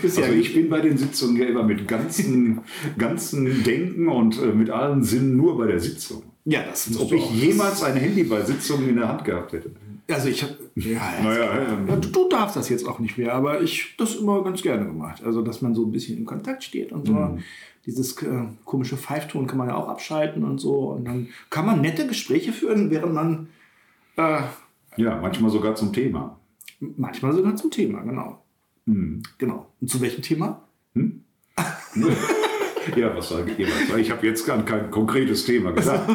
bisher 0.02 0.24
Also 0.24 0.36
ich 0.36 0.52
bin 0.52 0.68
bei 0.68 0.80
den 0.82 0.98
Sitzungen 0.98 1.36
ja 1.40 1.46
immer 1.46 1.62
mit 1.62 1.88
ganzen, 1.88 2.60
ganzen 2.98 3.64
Denken 3.64 4.06
und 4.08 4.38
äh, 4.38 4.48
mit 4.52 4.68
allen 4.68 5.02
Sinnen 5.02 5.34
nur 5.38 5.56
bei 5.56 5.66
der 5.66 5.80
Sitzung. 5.80 6.24
ja, 6.44 6.62
das 6.68 6.88
Als 6.88 6.98
ob 7.00 7.10
ich 7.12 7.30
jemals 7.30 7.82
ein 7.82 7.96
Handy 7.96 8.24
bei 8.24 8.42
Sitzungen 8.44 8.90
in 8.90 8.96
der 8.96 9.08
Hand 9.08 9.24
gehabt 9.24 9.54
hätte. 9.54 9.70
Also 10.10 10.28
ich 10.28 10.42
habe. 10.42 10.56
Ja, 10.76 10.90
ja, 10.90 11.22
Naja, 11.22 11.84
ja, 11.88 11.96
du, 11.96 12.08
du 12.08 12.28
darfst 12.28 12.56
das 12.56 12.68
jetzt 12.68 12.86
auch 12.88 12.98
nicht 12.98 13.18
mehr, 13.18 13.34
aber 13.34 13.60
ich 13.62 13.94
das 13.98 14.16
immer 14.16 14.42
ganz 14.44 14.62
gerne 14.62 14.86
gemacht. 14.86 15.22
Also 15.24 15.42
dass 15.42 15.62
man 15.62 15.74
so 15.74 15.84
ein 15.86 15.92
bisschen 15.92 16.18
in 16.18 16.24
Kontakt 16.24 16.64
steht 16.64 16.92
und 16.92 17.06
so. 17.06 17.12
Mhm. 17.14 17.38
Dieses 17.86 18.20
äh, 18.22 18.42
komische 18.64 18.96
Pfeifton 18.96 19.46
kann 19.46 19.56
man 19.58 19.68
ja 19.68 19.74
auch 19.74 19.88
abschalten 19.88 20.44
und 20.44 20.58
so. 20.58 20.90
Und 20.90 21.06
dann 21.06 21.28
kann 21.48 21.64
man 21.66 21.80
nette 21.80 22.06
Gespräche 22.06 22.52
führen, 22.52 22.90
während 22.90 23.14
man 23.14 23.48
äh, 24.16 24.42
Ja, 24.96 25.18
manchmal 25.20 25.50
sogar 25.50 25.74
zum 25.76 25.92
Thema. 25.92 26.38
manchmal 26.80 27.32
sogar 27.32 27.56
zum 27.56 27.70
Thema, 27.70 28.02
genau. 28.02 28.42
Hm. 28.86 29.22
Genau. 29.38 29.66
Und 29.80 29.88
zu 29.88 30.00
welchem 30.00 30.22
Thema? 30.22 30.62
Ja, 32.96 33.14
was 33.16 33.28
sage 33.28 33.52
ich 33.52 33.58
jeweils? 33.58 33.96
Ich 33.98 34.10
habe 34.10 34.26
jetzt 34.26 34.46
gar 34.46 34.62
kein 34.64 34.90
konkretes 34.90 35.44
Thema 35.44 35.72
gesagt. 35.72 36.08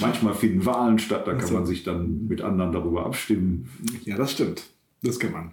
Manchmal 0.00 0.34
finden 0.34 0.64
Wahlen 0.66 0.98
statt, 0.98 1.26
da 1.26 1.34
kann 1.34 1.52
man 1.52 1.66
sich 1.66 1.82
dann 1.84 2.26
mit 2.28 2.42
anderen 2.42 2.72
darüber 2.72 3.06
abstimmen. 3.06 3.68
Ja, 4.04 4.16
das 4.16 4.32
stimmt. 4.32 4.64
Das 5.02 5.18
kann 5.18 5.32
man. 5.32 5.50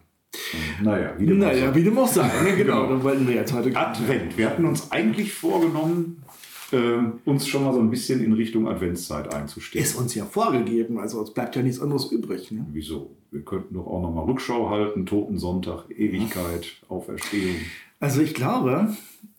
Naja, 0.81 1.13
wie 1.17 1.25
dem 1.25 1.41
auch 1.41 1.47
Naja, 1.47 1.67
sei. 1.71 1.75
wie 1.75 1.83
dem 1.83 1.97
auch 1.97 2.07
sei. 2.07 2.27
Ne? 2.43 2.53
Genau, 2.57 2.87
Genau. 2.87 3.03
wollten 3.03 3.27
wir 3.27 3.35
jetzt 3.35 3.53
heute. 3.53 3.75
Advent. 3.75 4.37
Wir 4.37 4.49
hatten 4.49 4.65
uns 4.65 4.91
eigentlich 4.91 5.33
vorgenommen, 5.33 6.23
äh, 6.71 6.77
uns 7.25 7.47
schon 7.47 7.65
mal 7.65 7.73
so 7.73 7.79
ein 7.79 7.89
bisschen 7.89 8.23
in 8.23 8.31
Richtung 8.33 8.67
Adventszeit 8.67 9.33
einzustellen. 9.33 9.83
Ist 9.83 9.95
uns 9.95 10.15
ja 10.15 10.25
vorgegeben, 10.25 10.99
also 10.99 11.21
es 11.23 11.33
bleibt 11.33 11.55
ja 11.57 11.61
nichts 11.61 11.81
anderes 11.81 12.11
übrig. 12.11 12.49
Ne? 12.51 12.65
Wieso? 12.71 13.11
Wir 13.31 13.41
könnten 13.41 13.73
doch 13.75 13.87
auch 13.87 14.01
noch 14.01 14.13
mal 14.13 14.23
Rückschau 14.23 14.69
halten. 14.69 15.05
Totensonntag, 15.05 15.85
Ewigkeit, 15.89 16.67
Auferstehung. 16.87 17.55
Also 17.99 18.21
ich 18.21 18.33
glaube, 18.33 18.95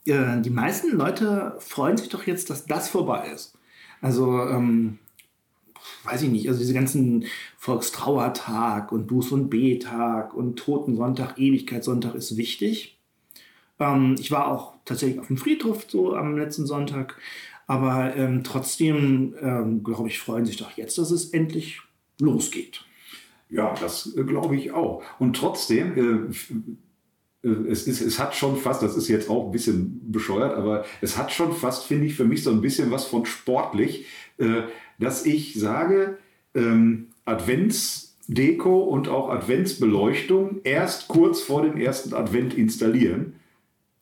äh, 0.07 0.41
die 0.41 0.51
meisten 0.51 0.97
Leute 0.97 1.57
freuen 1.61 1.97
sich 1.97 2.09
doch 2.09 2.27
jetzt, 2.27 2.51
dass 2.51 2.67
das 2.67 2.89
vorbei 2.89 3.31
ist. 3.33 3.57
Also, 4.01 4.41
ähm, 4.43 4.99
weiß 6.05 6.23
ich 6.23 6.31
nicht, 6.31 6.49
also 6.49 6.61
diese 6.61 6.75
ganzen 6.75 7.25
Volkstrauertag 7.59 8.93
und 8.93 9.11
Buß- 9.11 9.33
und 9.33 9.51
B-Tag 9.51 10.35
und 10.35 10.59
Totensonntag, 10.59 11.39
Ewigkeitssonntag 11.39 12.15
ist 12.15 12.37
wichtig. 12.37 12.99
Ähm, 13.79 14.17
ich 14.19 14.31
war 14.31 14.49
auch 14.49 14.75
tatsächlich 14.85 15.21
auf 15.21 15.29
dem 15.29 15.37
Friedhof 15.37 15.87
so 15.89 16.15
am 16.15 16.37
letzten 16.37 16.67
Sonntag, 16.67 17.19
aber 17.67 18.17
ähm, 18.17 18.43
trotzdem, 18.45 19.35
ähm, 19.41 19.85
glaube 19.85 20.09
ich, 20.09 20.19
freuen 20.19 20.47
sich 20.47 20.57
doch 20.57 20.73
jetzt, 20.73 20.99
dass 20.99 21.11
es 21.11 21.31
endlich 21.31 21.81
losgeht. 22.21 22.85
Ja, 23.49 23.75
das 23.81 24.15
äh, 24.17 24.25
glaube 24.25 24.57
ich 24.57 24.73
auch. 24.73 25.03
Und 25.19 25.37
trotzdem, 25.37 26.31
äh, 26.31 26.35
es, 27.43 27.87
ist, 27.87 28.01
es 28.01 28.19
hat 28.19 28.35
schon 28.35 28.57
fast, 28.57 28.83
das 28.83 28.97
ist 28.97 29.09
jetzt 29.09 29.29
auch 29.29 29.47
ein 29.47 29.53
bisschen 29.53 30.13
bescheuert, 30.13 30.55
aber 30.57 30.85
es 31.01 31.19
hat 31.19 31.33
schon 31.33 31.53
fast, 31.53 31.85
finde 31.87 32.07
ich, 32.07 32.15
für 32.15 32.25
mich 32.25 32.45
so 32.45 32.51
ein 32.51 32.61
bisschen 32.61 32.91
was 32.91 33.05
von 33.05 33.27
sportlich, 33.27 34.07
äh, 34.39 34.63
dass 34.99 35.27
ich 35.27 35.55
sage, 35.55 36.19
ähm, 36.55 37.09
Adventsdeko 37.25 38.85
und 38.85 39.09
auch 39.09 39.31
Adventsbeleuchtung 39.31 40.61
erst 40.65 41.09
kurz 41.09 41.41
vor 41.41 41.63
dem 41.63 41.77
ersten 41.77 42.15
Advent 42.15 42.55
installieren. 42.55 43.35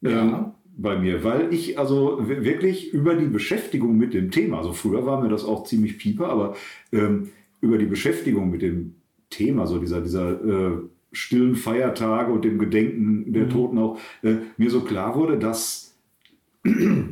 Ja. 0.02 0.22
Ähm, 0.22 0.44
bei 0.76 0.98
mir, 0.98 1.24
weil 1.24 1.52
ich 1.52 1.78
also 1.78 2.18
wirklich 2.26 2.94
über 2.94 3.14
die 3.14 3.26
Beschäftigung 3.26 3.98
mit 3.98 4.14
dem 4.14 4.30
Thema, 4.30 4.58
also 4.58 4.72
früher 4.72 5.04
war 5.04 5.20
mir 5.20 5.28
das 5.28 5.44
auch 5.44 5.64
ziemlich 5.64 5.98
pieper, 5.98 6.28
aber 6.28 6.56
ähm, 6.90 7.28
über 7.60 7.76
die 7.76 7.86
Beschäftigung 7.86 8.50
mit 8.50 8.62
dem 8.62 8.94
Thema, 9.28 9.66
so 9.66 9.78
dieser, 9.78 10.00
dieser 10.00 10.42
äh, 10.42 10.78
stillen 11.12 11.54
Feiertage 11.56 12.32
und 12.32 12.44
dem 12.44 12.58
Gedenken 12.58 13.32
der 13.32 13.48
Toten 13.48 13.78
auch, 13.78 13.98
äh, 14.22 14.36
mir 14.56 14.70
so 14.70 14.80
klar 14.82 15.16
wurde, 15.16 15.38
dass 15.38 15.96
äh, 16.64 17.10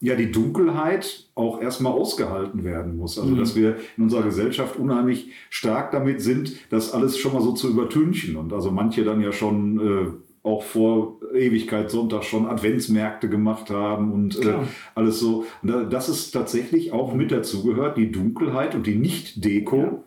ja 0.00 0.14
die 0.14 0.30
Dunkelheit 0.30 1.28
auch 1.34 1.60
erstmal 1.60 1.92
ausgehalten 1.92 2.64
werden 2.64 2.96
muss. 2.96 3.18
Also 3.18 3.34
dass 3.34 3.56
wir 3.56 3.76
in 3.96 4.04
unserer 4.04 4.22
Gesellschaft 4.22 4.76
unheimlich 4.76 5.32
stark 5.50 5.90
damit 5.92 6.20
sind, 6.20 6.52
das 6.70 6.92
alles 6.92 7.18
schon 7.18 7.32
mal 7.32 7.42
so 7.42 7.52
zu 7.52 7.68
übertünchen. 7.68 8.36
Und 8.36 8.52
also 8.52 8.70
manche 8.70 9.04
dann 9.04 9.20
ja 9.20 9.32
schon 9.32 9.80
äh, 9.80 10.06
auch 10.44 10.62
vor 10.62 11.18
Ewigkeit 11.34 11.90
Sonntag 11.90 12.24
schon 12.24 12.46
Adventsmärkte 12.46 13.28
gemacht 13.28 13.70
haben 13.70 14.12
und 14.12 14.36
äh, 14.38 14.54
alles 14.94 15.18
so. 15.18 15.44
Und 15.62 15.68
da- 15.70 15.82
das 15.84 16.08
ist 16.08 16.30
tatsächlich 16.30 16.92
auch 16.92 17.12
mit 17.14 17.32
dazugehört, 17.32 17.96
die 17.98 18.10
Dunkelheit 18.12 18.74
und 18.76 18.86
die 18.86 18.94
Nicht-Deko 18.96 20.04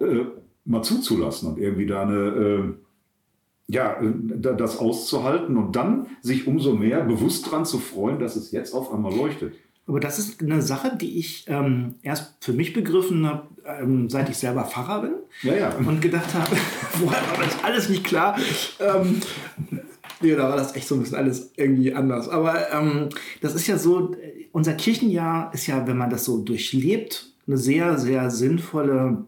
äh, 0.00 0.24
mal 0.64 0.82
zuzulassen 0.82 1.48
und 1.48 1.58
irgendwie 1.58 1.86
da 1.86 2.02
eine, 2.02 2.14
äh, 2.14 2.64
ja, 3.68 4.00
äh, 4.00 4.12
da- 4.36 4.52
das 4.52 4.78
auszuhalten 4.78 5.56
und 5.56 5.74
dann 5.76 6.06
sich 6.20 6.46
umso 6.46 6.74
mehr 6.74 7.02
bewusst 7.04 7.50
dran 7.50 7.64
zu 7.64 7.78
freuen, 7.78 8.18
dass 8.18 8.36
es 8.36 8.52
jetzt 8.52 8.74
auf 8.74 8.92
einmal 8.92 9.14
leuchtet. 9.14 9.54
Aber 9.86 9.98
das 9.98 10.18
ist 10.20 10.40
eine 10.40 10.62
Sache, 10.62 10.96
die 10.96 11.18
ich 11.18 11.44
ähm, 11.48 11.96
erst 12.02 12.36
für 12.44 12.52
mich 12.52 12.72
begriffen 12.72 13.26
habe, 13.26 13.48
ähm, 13.66 14.08
seit 14.08 14.28
ich 14.30 14.36
selber 14.36 14.64
Pfarrer 14.64 15.02
bin. 15.02 15.12
Ja, 15.42 15.54
ja. 15.56 15.76
Und 15.76 16.00
gedacht 16.00 16.32
habe, 16.34 16.54
vorher 16.54 17.20
war 17.36 17.44
das 17.44 17.64
alles 17.64 17.88
nicht 17.88 18.04
klar. 18.04 18.38
Ähm, 18.78 19.20
nee, 20.20 20.36
da 20.36 20.48
war 20.48 20.56
das 20.56 20.76
echt 20.76 20.86
so 20.86 20.94
ein 20.94 21.00
bisschen 21.00 21.16
alles 21.16 21.50
irgendwie 21.56 21.92
anders. 21.92 22.28
Aber 22.28 22.70
ähm, 22.72 23.08
das 23.40 23.56
ist 23.56 23.66
ja 23.66 23.76
so, 23.76 24.14
unser 24.52 24.74
Kirchenjahr 24.74 25.52
ist 25.52 25.66
ja, 25.66 25.84
wenn 25.86 25.96
man 25.96 26.10
das 26.10 26.24
so 26.26 26.38
durchlebt, 26.38 27.32
eine 27.48 27.56
sehr, 27.56 27.98
sehr 27.98 28.30
sinnvolle 28.30 29.24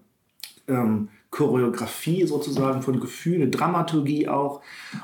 ähm, 0.68 1.08
Choreografie 1.34 2.26
sozusagen 2.28 2.80
von 2.82 3.00
Gefühlen, 3.00 3.42
eine 3.42 3.50
Dramaturgie 3.50 4.28
auch. 4.28 4.60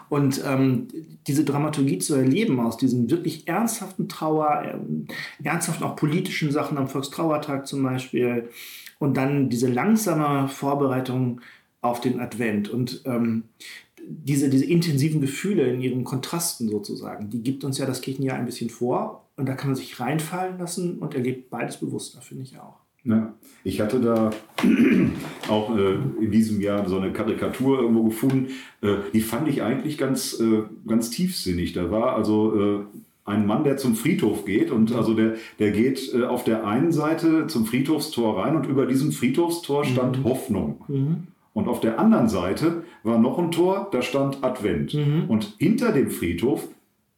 Und 0.09 0.41
ähm, 0.47 0.87
diese 1.27 1.45
Dramaturgie 1.45 1.99
zu 1.99 2.15
erleben 2.15 2.61
aus 2.61 2.77
diesen 2.77 3.11
wirklich 3.11 3.49
ernsthaften 3.49 4.09
Trauer, 4.09 4.63
ähm, 4.65 5.07
ernsthaften 5.43 5.83
auch 5.83 5.97
politischen 5.97 6.53
Sachen 6.53 6.79
am 6.79 6.87
Volkstrauertag 6.87 7.67
zum 7.67 7.83
Beispiel 7.83 8.49
und 9.01 9.17
dann 9.17 9.49
diese 9.49 9.67
langsame 9.67 10.47
Vorbereitung 10.47 11.41
auf 11.81 12.01
den 12.01 12.21
Advent 12.21 12.69
und 12.69 13.03
ähm, 13.07 13.45
diese, 14.07 14.51
diese 14.51 14.67
intensiven 14.67 15.21
Gefühle 15.21 15.65
in 15.65 15.81
ihren 15.81 16.05
Kontrasten 16.05 16.69
sozusagen, 16.69 17.29
die 17.29 17.43
gibt 17.43 17.65
uns 17.65 17.77
ja 17.79 17.87
das 17.87 18.03
Kirchenjahr 18.03 18.39
ein 18.39 18.47
bisschen 18.47 18.71
vor 18.71 19.29
und 19.37 19.49
da 19.49 19.55
kann 19.55 19.71
man 19.71 19.77
sich 19.77 19.99
reinfallen 19.99 20.59
lassen 20.59 21.01
und 21.01 21.17
erlebt 21.17 21.51
beides 21.51 21.79
bewusster, 21.79 22.21
finde 22.21 22.45
ich 22.45 22.57
auch. 22.61 22.77
Ja, 23.05 23.35
ich 23.65 23.81
hatte 23.81 24.01
da 24.01 24.31
auch 25.49 25.77
äh, 25.77 25.95
in 26.21 26.31
diesem 26.31 26.61
Jahr 26.61 26.89
so 26.89 26.99
eine 26.99 27.13
Karikatur 27.13 27.81
irgendwo 27.81 28.05
gefunden. 28.05 28.49
Äh, 28.83 28.97
die 29.13 29.21
fand 29.21 29.49
ich 29.49 29.63
eigentlich 29.63 29.97
ganz, 29.97 30.39
äh, 30.41 30.63
ganz 30.87 31.11
tiefsinnig. 31.11 31.73
Da 31.73 31.91
war 31.91 32.15
also 32.15 32.55
äh, 32.55 32.81
ein 33.25 33.47
Mann, 33.47 33.65
der 33.65 33.77
zum 33.77 33.95
Friedhof 33.97 34.45
geht 34.45 34.71
und 34.71 34.93
also 34.93 35.15
der, 35.15 35.35
der 35.59 35.71
geht 35.71 36.13
äh, 36.15 36.25
auf 36.25 36.45
der 36.45 36.67
einen 36.67 36.93
Seite 36.93 37.47
zum 37.47 37.65
Friedhofstor 37.65 38.39
rein 38.43 38.57
und 38.57 38.67
über 38.67 38.87
diesem 38.87 39.13
Friedhofstor 39.13 39.85
stand 39.85 40.25
Hoffnung. 40.25 40.85
Und 41.53 41.69
auf 41.69 41.81
der 41.81 41.99
anderen 41.99 42.29
Seite 42.29 42.85
war 43.03 43.19
noch 43.19 43.39
ein 43.39 43.51
Tor, 43.51 43.89
da 43.93 44.03
stand 44.03 44.43
Advent. 44.45 44.95
Und 45.29 45.55
hinter 45.59 45.93
dem 45.93 46.11
Friedhof 46.11 46.69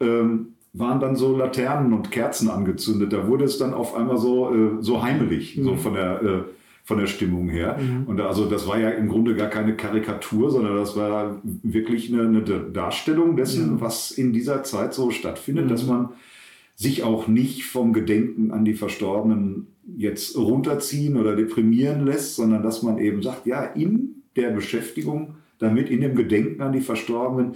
ähm, 0.01 0.52
waren 0.75 1.01
dann 1.01 1.17
so 1.17 1.37
Laternen 1.37 1.93
und 1.93 2.11
Kerzen 2.11 2.49
angezündet. 2.49 3.13
Da 3.13 3.27
wurde 3.29 3.45
es 3.45 3.59
dann 3.59 3.75
auf 3.75 3.95
einmal 3.95 4.17
so, 4.19 4.55
äh, 4.55 4.71
so 4.83 5.03
heimelig, 5.03 5.59
so 5.63 5.77
von 5.77 5.95
der, 5.95 6.23
äh, 6.23 6.43
von 6.85 6.99
der 6.99 7.07
Stimmung 7.07 7.49
her. 7.49 7.79
Und 8.07 8.17
da- 8.17 8.27
also 8.27 8.47
das 8.47 8.67
war 8.67 8.79
ja 8.79 8.91
im 8.91 9.09
Grunde 9.09 9.35
gar 9.37 9.49
keine 9.49 9.77
Karikatur, 9.77 10.51
sondern 10.51 10.77
das 10.77 10.97
war 10.97 11.41
wirklich 11.45 12.13
eine, 12.13 12.23
eine 12.23 12.43
Darstellung 12.43 13.37
dessen, 13.37 13.81
was 13.81 14.11
in 14.11 14.33
dieser 14.33 14.63
Zeit 14.65 14.95
so 14.95 15.11
stattfindet, 15.11 15.71
dass 15.71 15.87
man 15.87 16.09
sich 16.75 17.03
auch 17.05 17.29
nicht 17.29 17.65
vom 17.67 17.93
Gedenken 17.93 18.51
an 18.51 18.65
die 18.65 18.75
Verstorbenen 18.75 19.69
jetzt 19.97 20.37
runterziehen 20.37 21.17
oder 21.17 21.37
deprimieren 21.37 22.07
lässt, 22.07 22.35
sondern 22.37 22.63
dass 22.63 22.83
man 22.83 22.99
eben 22.99 23.23
sagt, 23.23 23.47
ja, 23.47 23.63
in 23.63 24.23
der 24.37 24.51
Beschäftigung 24.51 25.35
damit, 25.59 25.91
in 25.91 26.01
dem 26.01 26.17
Gedenken 26.17 26.63
an 26.63 26.73
die 26.73 26.81
Verstorbenen, 26.81 27.53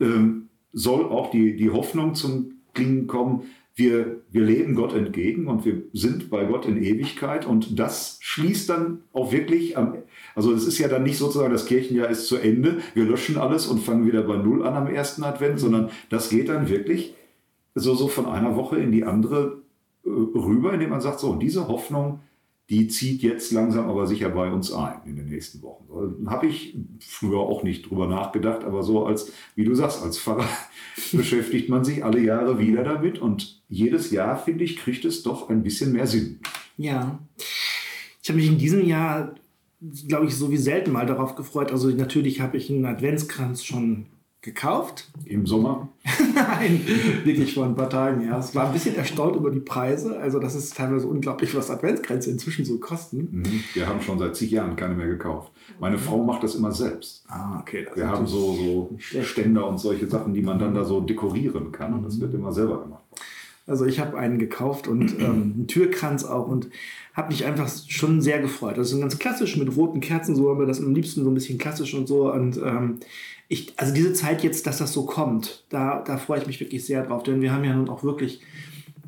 ähm, 0.00 0.47
soll 0.72 1.04
auch 1.04 1.30
die, 1.30 1.56
die 1.56 1.70
Hoffnung 1.70 2.14
zum 2.14 2.60
Klingen 2.74 3.06
kommen, 3.06 3.42
wir, 3.78 4.22
wir 4.32 4.42
leben 4.42 4.74
Gott 4.74 4.92
entgegen 4.92 5.46
und 5.46 5.64
wir 5.64 5.82
sind 5.92 6.30
bei 6.30 6.44
Gott 6.44 6.66
in 6.66 6.82
Ewigkeit. 6.82 7.46
Und 7.46 7.78
das 7.78 8.18
schließt 8.20 8.68
dann 8.68 9.02
auch 9.12 9.30
wirklich 9.30 9.78
am, 9.78 9.94
also 10.34 10.52
es 10.52 10.66
ist 10.66 10.78
ja 10.78 10.88
dann 10.88 11.04
nicht 11.04 11.16
sozusagen, 11.16 11.52
das 11.52 11.66
Kirchenjahr 11.66 12.08
ist 12.08 12.26
zu 12.26 12.36
Ende, 12.36 12.78
wir 12.94 13.04
löschen 13.04 13.38
alles 13.38 13.68
und 13.68 13.78
fangen 13.78 14.04
wieder 14.04 14.22
bei 14.22 14.36
Null 14.36 14.66
an 14.66 14.74
am 14.74 14.88
ersten 14.88 15.22
Advent, 15.22 15.60
sondern 15.60 15.90
das 16.10 16.28
geht 16.28 16.48
dann 16.48 16.68
wirklich 16.68 17.14
so, 17.76 17.94
so 17.94 18.08
von 18.08 18.26
einer 18.26 18.56
Woche 18.56 18.78
in 18.78 18.90
die 18.90 19.04
andere 19.04 19.62
äh, 20.04 20.08
rüber, 20.08 20.72
indem 20.74 20.90
man 20.90 21.00
sagt, 21.00 21.20
so, 21.20 21.36
diese 21.36 21.68
Hoffnung, 21.68 22.20
die 22.70 22.88
zieht 22.88 23.22
jetzt 23.22 23.50
langsam 23.52 23.88
aber 23.88 24.06
sicher 24.06 24.28
bei 24.28 24.52
uns 24.52 24.72
ein 24.72 25.00
in 25.06 25.16
den 25.16 25.26
nächsten 25.26 25.62
Wochen. 25.62 26.28
Habe 26.28 26.48
ich 26.48 26.76
früher 27.00 27.38
auch 27.38 27.62
nicht 27.62 27.88
drüber 27.88 28.06
nachgedacht, 28.06 28.62
aber 28.64 28.82
so 28.82 29.06
als, 29.06 29.32
wie 29.54 29.64
du 29.64 29.74
sagst, 29.74 30.02
als 30.02 30.18
Pfarrer 30.18 30.48
beschäftigt 31.12 31.70
man 31.70 31.84
sich 31.84 32.04
alle 32.04 32.20
Jahre 32.20 32.58
wieder 32.58 32.84
damit 32.84 33.18
und 33.18 33.62
jedes 33.68 34.10
Jahr, 34.10 34.38
finde 34.38 34.64
ich, 34.64 34.76
kriegt 34.76 35.04
es 35.06 35.22
doch 35.22 35.48
ein 35.48 35.62
bisschen 35.62 35.92
mehr 35.92 36.06
Sinn. 36.06 36.40
Ja. 36.76 37.18
Ich 38.22 38.28
habe 38.28 38.38
mich 38.38 38.48
in 38.48 38.58
diesem 38.58 38.86
Jahr, 38.86 39.34
glaube 40.06 40.26
ich, 40.26 40.34
so 40.34 40.50
wie 40.50 40.58
selten 40.58 40.92
mal 40.92 41.06
darauf 41.06 41.36
gefreut. 41.36 41.72
Also 41.72 41.88
natürlich 41.88 42.42
habe 42.42 42.58
ich 42.58 42.70
einen 42.70 42.84
Adventskranz 42.84 43.64
schon 43.64 44.06
gekauft. 44.40 45.10
Im 45.24 45.46
Sommer, 45.46 45.88
Nein, 46.34 46.80
wirklich 47.24 47.54
vor 47.54 47.64
ein 47.64 47.74
paar 47.74 47.90
Tagen 47.90 48.22
erst. 48.22 48.54
War 48.54 48.66
ein 48.66 48.72
bisschen 48.72 48.96
erstaunt 48.96 49.36
über 49.36 49.50
die 49.50 49.60
Preise. 49.60 50.18
Also 50.18 50.38
das 50.38 50.54
ist 50.54 50.76
teilweise 50.76 51.06
unglaublich, 51.06 51.54
was 51.54 51.70
Adventskränze 51.70 52.30
inzwischen 52.30 52.64
so 52.64 52.78
kosten. 52.78 53.28
mhm, 53.30 53.64
wir 53.74 53.86
haben 53.86 54.00
schon 54.00 54.18
seit 54.18 54.36
zig 54.36 54.50
Jahren 54.50 54.76
keine 54.76 54.94
mehr 54.94 55.08
gekauft. 55.08 55.52
Meine 55.80 55.98
Frau 55.98 56.22
macht 56.22 56.42
das 56.42 56.54
immer 56.54 56.72
selbst. 56.72 57.24
Ah, 57.28 57.60
okay. 57.60 57.86
Wir 57.94 58.08
haben 58.08 58.26
so, 58.26 58.54
so. 58.54 59.22
Ständer 59.22 59.66
und 59.66 59.78
solche 59.78 60.06
Sachen, 60.06 60.34
die 60.34 60.42
man 60.42 60.58
dann 60.58 60.74
da 60.74 60.84
so 60.84 61.00
dekorieren 61.00 61.72
kann. 61.72 61.92
Und 61.94 62.04
das 62.04 62.20
wird 62.20 62.34
immer 62.34 62.52
selber 62.52 62.80
gemacht. 62.80 63.04
Also 63.68 63.84
ich 63.84 64.00
habe 64.00 64.18
einen 64.18 64.38
gekauft 64.38 64.88
und 64.88 65.12
ähm, 65.20 65.54
einen 65.56 65.66
Türkranz 65.68 66.24
auch 66.24 66.48
und 66.48 66.68
habe 67.14 67.28
mich 67.28 67.44
einfach 67.44 67.70
schon 67.88 68.20
sehr 68.20 68.40
gefreut. 68.40 68.78
Das 68.78 68.92
ist 68.92 69.00
ganz 69.00 69.18
klassisch 69.18 69.56
mit 69.56 69.76
roten 69.76 70.00
Kerzen, 70.00 70.34
so 70.36 70.50
haben 70.50 70.60
wir 70.60 70.66
das 70.66 70.80
am 70.80 70.94
liebsten 70.94 71.24
so 71.24 71.30
ein 71.30 71.34
bisschen 71.34 71.58
klassisch 71.58 71.94
und 71.94 72.06
so. 72.06 72.32
Und 72.32 72.56
ähm, 72.58 73.00
ich, 73.48 73.72
also 73.76 73.92
diese 73.92 74.12
Zeit 74.12 74.44
jetzt, 74.44 74.66
dass 74.66 74.78
das 74.78 74.92
so 74.92 75.04
kommt, 75.04 75.64
da, 75.68 76.02
da 76.02 76.16
freue 76.16 76.40
ich 76.40 76.46
mich 76.46 76.60
wirklich 76.60 76.84
sehr 76.84 77.04
drauf, 77.04 77.22
denn 77.22 77.40
wir 77.40 77.52
haben 77.52 77.64
ja 77.64 77.74
nun 77.74 77.88
auch 77.88 78.04
wirklich, 78.04 78.40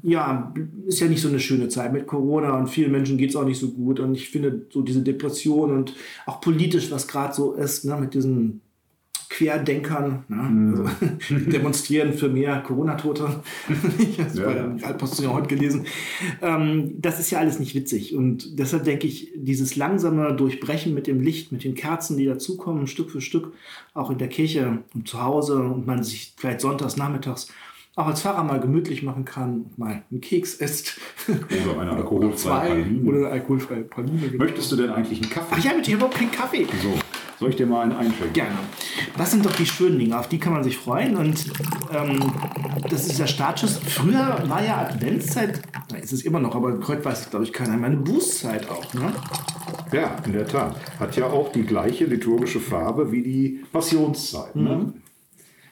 ja, 0.02 0.52
ist 0.86 1.00
ja 1.00 1.08
nicht 1.08 1.20
so 1.20 1.28
eine 1.28 1.40
schöne 1.40 1.68
Zeit 1.68 1.92
mit 1.92 2.06
Corona 2.06 2.58
und 2.58 2.68
vielen 2.68 2.90
Menschen 2.90 3.18
geht 3.18 3.30
es 3.30 3.36
auch 3.36 3.44
nicht 3.44 3.60
so 3.60 3.70
gut. 3.70 4.00
Und 4.00 4.14
ich 4.14 4.30
finde 4.30 4.66
so 4.70 4.82
diese 4.82 5.02
Depression 5.02 5.72
und 5.72 5.94
auch 6.26 6.40
politisch, 6.40 6.90
was 6.90 7.06
gerade 7.06 7.34
so 7.34 7.52
ist, 7.52 7.84
ne, 7.84 7.96
mit 8.00 8.14
diesen 8.14 8.62
Querdenkern, 9.40 10.24
ne? 10.28 10.70
also, 10.76 11.06
demonstrieren 11.50 12.12
für 12.12 12.28
mehr 12.28 12.60
Corona-Tote. 12.60 13.40
ich 13.98 14.18
habe 14.18 14.28
es 14.28 14.36
Ja, 14.36 14.44
bei 14.44 14.52
der 14.54 14.76
Altpost 14.82 15.26
heute 15.26 15.48
gelesen. 15.48 15.86
Ähm, 16.42 16.92
das 16.98 17.18
ist 17.18 17.30
ja 17.30 17.38
alles 17.38 17.58
nicht 17.58 17.74
witzig. 17.74 18.14
Und 18.14 18.58
deshalb 18.58 18.84
denke 18.84 19.06
ich, 19.06 19.32
dieses 19.34 19.76
langsame 19.76 20.34
Durchbrechen 20.34 20.92
mit 20.92 21.06
dem 21.06 21.20
Licht, 21.20 21.52
mit 21.52 21.64
den 21.64 21.74
Kerzen, 21.74 22.18
die 22.18 22.26
dazukommen, 22.26 22.86
Stück 22.86 23.10
für 23.10 23.22
Stück, 23.22 23.54
auch 23.94 24.10
in 24.10 24.18
der 24.18 24.28
Kirche 24.28 24.78
und 24.94 25.08
zu 25.08 25.22
Hause 25.22 25.58
und 25.58 25.86
man 25.86 26.04
sich 26.04 26.34
vielleicht 26.36 26.60
sonntags, 26.60 26.98
nachmittags 26.98 27.48
auch 27.96 28.06
als 28.06 28.22
Pfarrer 28.22 28.44
mal 28.44 28.60
gemütlich 28.60 29.02
machen 29.02 29.24
kann 29.24 29.62
und 29.62 29.78
mal 29.78 30.02
einen 30.10 30.20
Keks 30.20 30.54
isst. 30.54 30.98
Oder 31.28 31.80
eine 31.80 31.92
alkoholfreie 31.92 32.82
Praline. 32.82 33.08
oder 33.08 33.18
eine 33.18 33.28
alkoholfreie 33.28 33.82
Praline. 33.82 34.36
Möchtest 34.36 34.70
du 34.72 34.76
denn 34.76 34.90
eigentlich 34.90 35.20
einen 35.20 35.30
Kaffee? 35.30 35.54
Ach 35.58 35.64
ja, 35.64 35.74
mit 35.74 35.86
dir 35.86 35.96
überhaupt 35.96 36.14
keinen 36.14 36.30
Kaffee. 36.30 36.66
So, 36.82 36.94
soll 37.40 37.48
ich 37.48 37.56
dir 37.56 37.66
mal 37.66 37.80
einen 37.80 37.92
einschenken? 37.92 38.34
Gerne. 38.34 38.58
Das 39.16 39.30
sind 39.30 39.46
doch 39.46 39.56
die 39.56 39.64
schönen 39.64 39.98
Dinge, 39.98 40.18
auf 40.18 40.28
die 40.28 40.38
kann 40.38 40.52
man 40.52 40.62
sich 40.62 40.76
freuen. 40.76 41.16
Und 41.16 41.46
ähm, 41.90 42.20
das 42.90 43.06
ist 43.06 43.18
der 43.18 43.26
Startschuss. 43.26 43.78
Früher 43.78 44.44
war 44.46 44.62
ja 44.62 44.82
Adventszeit, 44.82 45.62
na, 45.90 45.96
ist 45.96 46.12
es 46.12 46.22
immer 46.22 46.38
noch, 46.38 46.54
aber 46.54 46.78
heute 46.86 47.02
weiß 47.02 47.30
glaube 47.30 47.46
ich, 47.46 47.52
keiner, 47.54 47.78
meine 47.78 47.96
Bußzeit 47.96 48.68
auch. 48.68 48.92
Ne? 48.92 49.12
Ja, 49.90 50.16
in 50.26 50.34
der 50.34 50.46
Tat. 50.46 50.76
Hat 51.00 51.16
ja 51.16 51.26
auch 51.28 51.50
die 51.50 51.62
gleiche 51.62 52.04
liturgische 52.04 52.60
Farbe 52.60 53.10
wie 53.10 53.22
die 53.22 53.64
Passionszeit, 53.72 54.54
ne? 54.54 54.92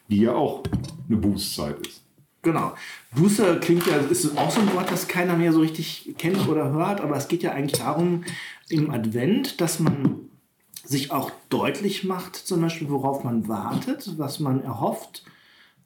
die 0.08 0.22
ja 0.22 0.32
auch 0.32 0.62
eine 1.06 1.18
Bußzeit 1.18 1.86
ist. 1.86 2.02
Genau. 2.40 2.72
Buße 3.14 3.58
klingt 3.60 3.86
ja, 3.86 3.96
ist 3.96 4.38
auch 4.38 4.50
so 4.50 4.60
ein 4.60 4.72
Wort, 4.72 4.90
das 4.90 5.06
keiner 5.06 5.36
mehr 5.36 5.52
so 5.52 5.60
richtig 5.60 6.14
kennt 6.16 6.48
oder 6.48 6.72
hört, 6.72 7.02
aber 7.02 7.16
es 7.16 7.28
geht 7.28 7.42
ja 7.42 7.52
eigentlich 7.52 7.80
darum, 7.80 8.24
im 8.70 8.90
Advent, 8.90 9.60
dass 9.60 9.80
man 9.80 10.27
sich 10.88 11.10
auch 11.10 11.30
deutlich 11.50 12.04
macht, 12.04 12.34
zum 12.34 12.62
Beispiel, 12.62 12.88
worauf 12.88 13.22
man 13.22 13.46
wartet, 13.46 14.14
was 14.16 14.40
man 14.40 14.62
erhofft, 14.62 15.22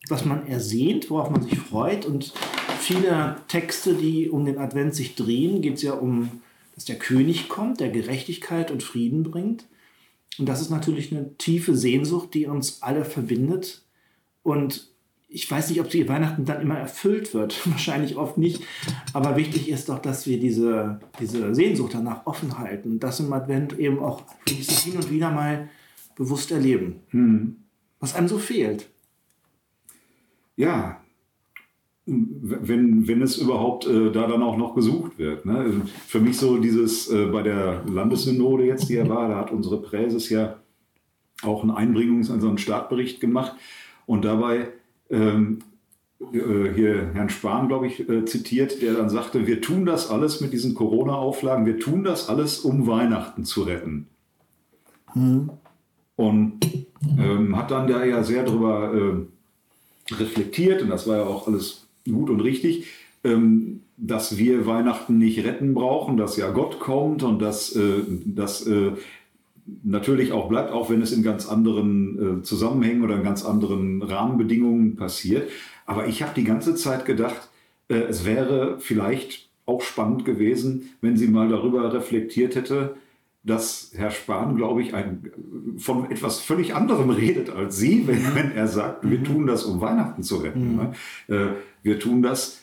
was 0.09 0.25
man 0.25 0.47
ersehnt, 0.47 1.11
worauf 1.11 1.29
man 1.29 1.43
sich 1.43 1.59
freut. 1.59 2.07
Und 2.07 2.33
viele 2.79 3.37
Texte, 3.49 3.95
die 3.95 4.31
um 4.31 4.45
den 4.45 4.59
Advent 4.59 4.95
sich 4.95 5.17
drehen, 5.17 5.61
geht 5.61 5.75
es 5.75 5.83
ja 5.83 5.95
um, 5.95 6.43
dass 6.77 6.85
der 6.85 7.01
König 7.01 7.49
kommt, 7.49 7.81
der 7.81 7.89
Gerechtigkeit 7.89 8.71
und 8.71 8.85
Frieden 8.85 9.25
bringt. 9.25 9.65
Und 10.39 10.49
das 10.49 10.61
ist 10.61 10.71
natürlich 10.71 11.11
eine 11.11 11.37
tiefe 11.37 11.77
Sehnsucht, 11.77 12.33
die 12.35 12.47
uns 12.47 12.81
alle 12.83 13.05
verbindet. 13.05 13.83
Und 14.45 14.92
ich 15.33 15.51
weiß 15.51 15.71
nicht, 15.71 15.81
ob 15.81 15.89
die 15.89 16.09
Weihnachten 16.09 16.45
dann 16.45 16.61
immer 16.61 16.77
erfüllt 16.77 17.33
wird. 17.35 17.67
Wahrscheinlich 17.71 18.17
oft 18.17 18.39
nicht. 18.39 18.63
Aber 19.13 19.37
wichtig 19.37 19.69
ist 19.69 19.89
doch, 19.89 19.99
dass 19.99 20.27
wir 20.27 20.39
diese, 20.39 21.01
diese 21.21 21.55
Sehnsucht 21.55 21.95
danach 21.95 22.27
offen 22.27 22.59
halten. 22.59 23.01
Das 23.01 23.21
im 23.21 23.33
Advent 23.33 23.79
eben 23.79 23.99
auch 23.99 24.23
hin 24.47 24.97
und 24.97 25.11
wieder 25.11 25.31
mal 25.31 25.69
bewusst 26.17 26.53
erleben. 26.53 27.01
Hm. 27.11 27.57
Was 28.01 28.15
einem 28.15 28.29
so 28.29 28.39
fehlt. 28.39 28.89
Ja, 30.57 31.01
wenn, 32.05 33.07
wenn 33.07 33.23
es 33.23 33.39
überhaupt 33.39 33.87
äh, 33.87 34.11
da 34.11 34.27
dann 34.27 34.43
auch 34.43 34.57
noch 34.57 34.75
gesucht 34.75 35.19
wird. 35.19 35.47
Ne? 35.47 35.83
Für 36.07 36.19
mich 36.21 36.37
so 36.37 36.59
dieses 36.59 37.09
äh, 37.09 37.27
bei 37.27 37.43
der 37.43 37.85
Landessynode 37.87 38.65
jetzt, 38.65 38.89
die 38.89 38.97
er 38.97 39.09
war, 39.09 39.29
da 39.29 39.37
hat 39.37 39.53
unsere 39.53 39.81
Präses 39.81 40.29
ja 40.29 40.57
auch 41.43 41.63
einen 41.63 41.71
Einbringungs-, 41.71 42.31
also 42.31 42.49
einen 42.49 42.59
Startbericht 42.59 43.21
gemacht 43.21 43.55
und 44.07 44.25
dabei 44.25 44.73
ähm, 45.13 45.59
äh, 46.33 46.73
hier 46.75 47.11
Herrn 47.13 47.29
Spahn, 47.29 47.69
glaube 47.69 47.87
ich, 47.87 48.09
äh, 48.09 48.25
zitiert, 48.25 48.83
der 48.83 48.95
dann 48.95 49.11
sagte, 49.11 49.47
wir 49.47 49.61
tun 49.61 49.87
das 49.87 50.11
alles 50.11 50.41
mit 50.41 50.53
diesen 50.53 50.75
Corona-Auflagen, 50.75 51.67
wir 51.67 51.79
tun 51.79 52.05
das 52.05 52.29
alles, 52.29 52.61
um 52.61 52.87
Weihnachten 52.87 53.45
zu 53.45 53.63
retten. 53.63 54.09
Mhm. 55.15 55.51
Und 56.17 56.61
ähm, 57.19 57.57
hat 57.57 57.71
dann 57.71 57.87
da 57.87 58.05
ja 58.05 58.23
sehr 58.23 58.45
drüber 58.45 58.95
äh, 58.95 60.15
reflektiert 60.15 60.83
und 60.83 60.91
das 60.91 61.07
war 61.07 61.17
ja 61.19 61.25
auch 61.25 61.47
alles 61.47 61.87
gut 62.05 62.31
und 62.31 62.41
richtig, 62.41 62.87
ähm, 63.25 63.81
dass 63.97 64.37
wir 64.37 64.67
Weihnachten 64.67 65.19
nicht 65.19 65.45
retten 65.45 65.75
brauchen, 65.75 66.17
dass 66.17 66.37
ja 66.37 66.51
Gott 66.51 66.81
kommt 66.81 67.23
und 67.23 67.41
dass 67.41 67.75
äh, 67.75 68.03
das 68.25 68.67
äh, 68.67 68.93
natürlich 69.83 70.33
auch 70.33 70.49
bleibt, 70.49 70.73
auch 70.73 70.91
wenn 70.91 71.03
es 71.03 71.13
in 71.13 71.23
ganz 71.23 71.49
anderen 71.49 72.41
äh, 72.41 72.43
Zusammenhängen 72.43 73.05
oder 73.05 73.17
in 73.17 73.23
ganz 73.23 73.45
anderen 73.45 74.03
Rahmenbedingungen 74.03 74.97
passiert. 74.97 75.51
Aber 75.87 76.07
ich 76.07 76.23
habe 76.23 76.33
die 76.35 76.45
ganze 76.45 76.75
Zeit 76.75 77.05
gedacht, 77.05 77.49
äh, 77.89 77.95
es 77.95 78.25
wäre 78.25 78.79
vielleicht 78.81 79.49
auch 79.67 79.83
spannend 79.83 80.25
gewesen, 80.25 80.91
wenn 81.01 81.17
sie 81.17 81.29
mal 81.29 81.49
darüber 81.49 81.93
reflektiert 81.93 82.57
hätte, 82.57 82.97
dass 83.45 83.93
Herr 83.95 84.11
Spahn, 84.11 84.57
glaube 84.57 84.83
ich, 84.83 84.95
ein, 84.95 85.33
von 85.77 86.11
etwas 86.11 86.41
völlig 86.41 86.75
anderem 86.75 87.11
redet 87.11 87.51
als 87.51 87.77
Sie, 87.77 88.07
wenn, 88.07 88.35
wenn 88.35 88.53
er 88.53 88.69
sagt, 88.69 89.09
wir 89.09 89.19
mhm. 89.19 89.25
tun 89.25 89.47
das, 89.47 89.65
um 89.65 89.81
Weihnachten 89.81 90.23
zu 90.23 90.37
retten. 90.37 90.73
Mhm. 90.73 90.77
Ne? 90.77 90.93
Äh, 91.29 91.47
wir 91.83 91.99
tun 91.99 92.23
das, 92.23 92.61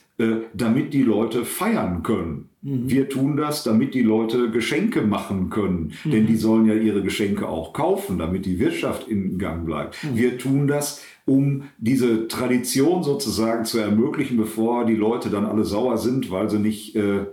damit 0.53 0.93
die 0.93 1.03
Leute 1.03 1.45
feiern 1.45 2.03
können. 2.03 2.49
Mhm. 2.61 2.89
Wir 2.89 3.07
tun 3.07 3.37
das, 3.37 3.63
damit 3.63 3.93
die 3.93 4.01
Leute 4.01 4.51
Geschenke 4.51 5.01
machen 5.01 5.49
können. 5.49 5.93
Mhm. 6.03 6.11
Denn 6.11 6.27
die 6.27 6.35
sollen 6.35 6.65
ja 6.65 6.73
ihre 6.73 7.01
Geschenke 7.01 7.47
auch 7.47 7.73
kaufen, 7.73 8.17
damit 8.17 8.45
die 8.45 8.59
Wirtschaft 8.59 9.07
in 9.07 9.37
Gang 9.37 9.65
bleibt. 9.65 10.03
Mhm. 10.03 10.17
Wir 10.17 10.37
tun 10.37 10.67
das, 10.67 11.01
um 11.25 11.63
diese 11.77 12.27
Tradition 12.27 13.03
sozusagen 13.03 13.65
zu 13.65 13.79
ermöglichen, 13.79 14.37
bevor 14.37 14.85
die 14.85 14.95
Leute 14.95 15.29
dann 15.29 15.45
alle 15.45 15.63
sauer 15.63 15.97
sind, 15.97 16.31
weil 16.31 16.49
sie 16.49 16.59
nicht 16.59 16.95
äh, 16.95 17.25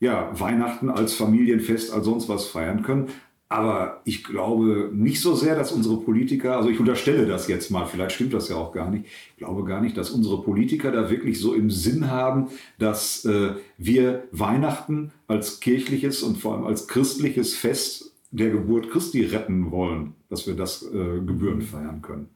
ja, 0.00 0.30
Weihnachten 0.38 0.90
als 0.90 1.14
Familienfest, 1.14 1.92
als 1.92 2.04
sonst 2.04 2.28
was 2.28 2.46
feiern 2.46 2.82
können. 2.82 3.08
Aber 3.52 4.00
ich 4.06 4.24
glaube 4.24 4.88
nicht 4.94 5.20
so 5.20 5.34
sehr, 5.34 5.54
dass 5.54 5.72
unsere 5.72 5.98
Politiker, 5.98 6.56
also 6.56 6.70
ich 6.70 6.80
unterstelle 6.80 7.26
das 7.26 7.48
jetzt 7.48 7.70
mal, 7.70 7.84
vielleicht 7.84 8.14
stimmt 8.14 8.32
das 8.32 8.48
ja 8.48 8.56
auch 8.56 8.72
gar 8.72 8.88
nicht, 8.88 9.04
ich 9.04 9.36
glaube 9.36 9.64
gar 9.64 9.82
nicht, 9.82 9.94
dass 9.98 10.08
unsere 10.08 10.40
Politiker 10.40 10.90
da 10.90 11.10
wirklich 11.10 11.38
so 11.38 11.52
im 11.52 11.70
Sinn 11.70 12.10
haben, 12.10 12.48
dass 12.78 13.26
äh, 13.26 13.50
wir 13.76 14.22
Weihnachten 14.32 15.12
als 15.26 15.60
kirchliches 15.60 16.22
und 16.22 16.38
vor 16.38 16.54
allem 16.54 16.64
als 16.64 16.88
christliches 16.88 17.54
Fest 17.54 18.14
der 18.30 18.48
Geburt 18.48 18.90
Christi 18.90 19.22
retten 19.22 19.70
wollen, 19.70 20.14
dass 20.30 20.46
wir 20.46 20.54
das 20.54 20.84
äh, 20.84 21.20
gebührend 21.20 21.64
feiern 21.64 22.00
können. 22.00 22.30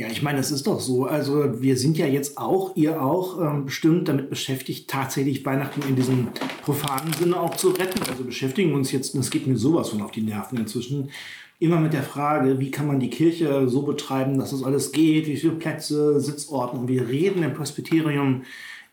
Ja, 0.00 0.06
ich 0.06 0.22
meine, 0.22 0.38
es 0.38 0.50
ist 0.50 0.66
doch 0.66 0.80
so. 0.80 1.04
Also 1.04 1.60
wir 1.60 1.76
sind 1.76 1.98
ja 1.98 2.06
jetzt 2.06 2.38
auch, 2.38 2.74
ihr 2.74 3.02
auch, 3.02 3.38
ähm, 3.38 3.66
bestimmt 3.66 4.08
damit 4.08 4.30
beschäftigt, 4.30 4.88
tatsächlich 4.88 5.44
Weihnachten 5.44 5.82
in 5.86 5.94
diesem 5.94 6.28
profanen 6.62 7.12
Sinne 7.12 7.38
auch 7.38 7.54
zu 7.54 7.68
retten. 7.68 8.00
Also 8.08 8.24
beschäftigen 8.24 8.72
uns 8.72 8.92
jetzt, 8.92 9.14
und 9.14 9.20
es 9.20 9.28
geht 9.28 9.46
mir 9.46 9.58
sowas 9.58 9.90
von 9.90 10.00
auf 10.00 10.10
die 10.10 10.22
Nerven 10.22 10.56
inzwischen, 10.56 11.10
immer 11.58 11.78
mit 11.78 11.92
der 11.92 12.02
Frage, 12.02 12.58
wie 12.58 12.70
kann 12.70 12.86
man 12.86 12.98
die 12.98 13.10
Kirche 13.10 13.68
so 13.68 13.82
betreiben, 13.82 14.38
dass 14.38 14.52
das 14.52 14.64
alles 14.64 14.90
geht, 14.92 15.26
wie 15.26 15.36
viele 15.36 15.52
Plätze, 15.52 16.18
Sitzorte. 16.18 16.78
Und 16.78 16.88
wir 16.88 17.06
reden 17.06 17.42
im 17.42 17.52
Presbyterium 17.52 18.44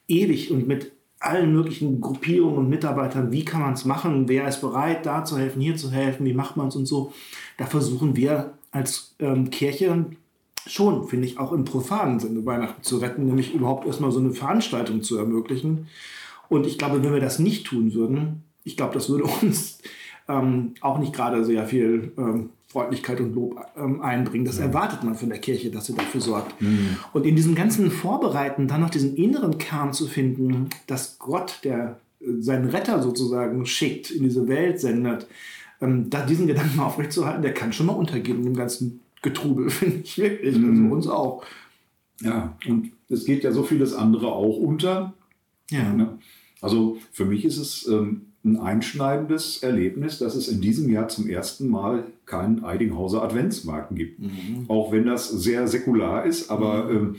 ewig 0.10 0.52
und 0.52 0.68
mit 0.68 0.92
allen 1.22 1.54
möglichen 1.54 2.02
Gruppierungen 2.02 2.58
und 2.58 2.70
Mitarbeitern, 2.70 3.32
wie 3.32 3.46
kann 3.46 3.62
man 3.62 3.76
es 3.76 3.86
machen, 3.86 4.28
wer 4.28 4.46
ist 4.46 4.60
bereit, 4.60 5.06
da 5.06 5.24
zu 5.24 5.38
helfen, 5.38 5.62
hier 5.62 5.78
zu 5.78 5.90
helfen, 5.90 6.26
wie 6.26 6.34
macht 6.34 6.58
man 6.58 6.68
es 6.68 6.76
und 6.76 6.86
so. 6.86 7.14
Da 7.56 7.66
versuchen 7.66 8.18
wir 8.18 8.58
als 8.72 9.16
ähm, 9.20 9.50
Kirche 9.52 10.08
schon, 10.68 11.08
finde 11.08 11.28
ich, 11.28 11.40
auch 11.40 11.52
im 11.52 11.66
profanen 11.66 12.20
Sinne 12.20 12.46
Weihnachten 12.46 12.84
zu 12.84 12.98
retten, 12.98 13.26
nämlich 13.26 13.54
überhaupt 13.54 13.88
erstmal 13.88 14.12
so 14.12 14.20
eine 14.20 14.32
Veranstaltung 14.32 15.02
zu 15.02 15.18
ermöglichen. 15.18 15.88
Und 16.50 16.66
ich 16.66 16.78
glaube, 16.78 17.04
wenn 17.04 17.14
wir 17.14 17.20
das 17.20 17.40
nicht 17.40 17.68
tun 17.68 17.94
würden, 17.94 18.44
ich 18.64 18.78
glaube, 18.78 18.94
das 18.94 19.10
würde 19.10 19.24
uns 19.42 19.80
ähm, 20.28 20.74
auch 20.82 21.00
nicht 21.00 21.14
gerade 21.14 21.44
sehr 21.46 21.66
viel 21.66 22.12
ähm, 22.18 22.50
Freundlichkeit 22.68 23.22
und 23.22 23.34
Lob 23.34 23.60
ähm, 23.78 24.02
einbringen. 24.02 24.46
Das 24.46 24.58
ja. 24.58 24.66
erwartet 24.66 25.04
man 25.04 25.16
von 25.16 25.30
der 25.30 25.40
Kirche, 25.40 25.72
dass 25.72 25.86
sie 25.86 25.94
dafür 25.94 26.22
sorgt. 26.22 26.62
Mhm. 26.62 26.98
Und 27.14 27.26
in 27.26 27.36
diesem 27.36 27.56
ganzen 27.56 27.90
Vorbereiten 27.92 28.68
dann 28.68 28.82
noch 28.82 28.90
diesen 28.90 29.16
inneren 29.16 29.58
Kern 29.58 29.94
zu 29.94 30.06
finden, 30.06 30.70
dass 30.86 31.18
Gott, 31.18 31.62
der 31.64 32.00
äh, 32.20 32.26
seinen 32.42 32.70
Retter 32.70 33.02
sozusagen 33.02 33.66
schickt, 33.66 34.12
in 34.12 34.24
diese 34.24 34.48
Welt 34.48 34.82
sendet, 34.82 35.28
ähm, 35.80 36.10
da 36.10 36.26
diesen 36.26 36.48
Gedanken 36.48 36.80
aufrechtzuerhalten, 36.80 37.42
der 37.42 37.54
kann 37.54 37.72
schon 37.72 37.86
mal 37.86 37.94
untergehen 37.94 38.40
in 38.40 38.44
dem 38.44 38.56
ganzen 38.56 39.00
Getrubel, 39.28 39.70
finde 39.70 40.02
ich 40.04 40.18
wirklich. 40.18 40.58
Mhm. 40.58 40.86
Also 40.86 40.96
uns 40.96 41.08
auch. 41.08 41.44
Ja, 42.22 42.58
und 42.68 42.92
es 43.10 43.26
geht 43.26 43.44
ja 43.44 43.52
so 43.52 43.64
vieles 43.64 43.94
andere 43.94 44.32
auch 44.32 44.58
unter. 44.58 45.14
Ja. 45.70 45.94
Ne? 45.94 46.18
Also 46.62 46.98
für 47.12 47.26
mich 47.26 47.46
ist 47.46 47.58
es 47.58 47.88
ähm, 47.88 48.28
ein 48.44 48.58
einschneidendes 48.58 49.62
Erlebnis, 49.62 50.20
dass 50.20 50.36
es 50.36 50.48
in 50.48 50.62
diesem 50.62 50.90
Jahr 50.90 51.08
zum 51.08 51.28
ersten 51.28 51.68
Mal 51.70 52.06
keinen 52.26 52.64
Eidinghauser 52.64 53.22
Adventsmarkt 53.22 53.96
gibt. 53.96 54.20
Mhm. 54.20 54.66
Auch 54.68 54.92
wenn 54.92 55.06
das 55.06 55.30
sehr 55.30 55.68
säkular 55.68 56.26
ist, 56.26 56.50
aber 56.50 56.86
mhm. 56.86 56.98
ähm, 56.98 57.16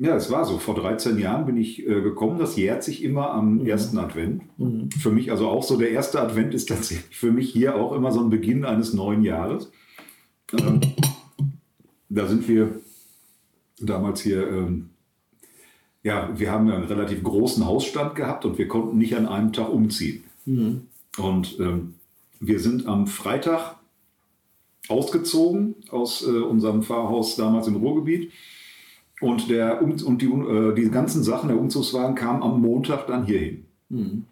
ja, 0.00 0.14
es 0.14 0.30
war 0.30 0.44
so. 0.44 0.58
Vor 0.58 0.76
13 0.76 1.18
Jahren 1.18 1.44
bin 1.44 1.56
ich 1.56 1.84
äh, 1.84 2.00
gekommen. 2.00 2.38
Das 2.38 2.56
jährt 2.56 2.84
sich 2.84 3.02
immer 3.02 3.32
am 3.32 3.58
mhm. 3.58 3.66
ersten 3.66 3.98
Advent. 3.98 4.42
Mhm. 4.56 4.90
Für 4.92 5.10
mich 5.10 5.32
also 5.32 5.48
auch 5.48 5.64
so, 5.64 5.76
der 5.76 5.90
erste 5.90 6.20
Advent 6.20 6.54
ist 6.54 6.68
tatsächlich 6.68 7.16
für 7.16 7.32
mich 7.32 7.50
hier 7.50 7.74
auch 7.74 7.92
immer 7.92 8.12
so 8.12 8.20
ein 8.20 8.30
Beginn 8.30 8.64
eines 8.64 8.94
neuen 8.94 9.24
Jahres. 9.24 9.72
Ähm, 10.52 10.80
da 12.08 12.26
sind 12.26 12.48
wir 12.48 12.80
damals 13.80 14.22
hier, 14.22 14.48
ähm, 14.48 14.90
ja, 16.02 16.30
wir 16.38 16.50
haben 16.50 16.70
einen 16.70 16.84
relativ 16.84 17.22
großen 17.22 17.64
Hausstand 17.66 18.14
gehabt 18.14 18.44
und 18.44 18.58
wir 18.58 18.68
konnten 18.68 18.98
nicht 18.98 19.16
an 19.16 19.26
einem 19.26 19.52
Tag 19.52 19.70
umziehen. 19.70 20.24
Mhm. 20.46 20.82
Und 21.18 21.58
ähm, 21.60 21.94
wir 22.40 22.60
sind 22.60 22.86
am 22.86 23.06
Freitag 23.06 23.76
ausgezogen 24.88 25.74
aus 25.90 26.26
äh, 26.26 26.30
unserem 26.30 26.82
Pfarrhaus 26.82 27.36
damals 27.36 27.66
im 27.66 27.76
Ruhrgebiet. 27.76 28.32
Und, 29.20 29.50
der 29.50 29.82
um 29.82 29.90
und 29.90 30.22
die, 30.22 30.26
äh, 30.26 30.74
die 30.74 30.90
ganzen 30.90 31.24
Sachen, 31.24 31.48
der 31.48 31.58
Umzugswagen 31.58 32.14
kam 32.14 32.42
am 32.42 32.60
Montag 32.60 33.08
dann 33.08 33.26
hierhin. 33.26 33.64
Mhm. 33.88 34.24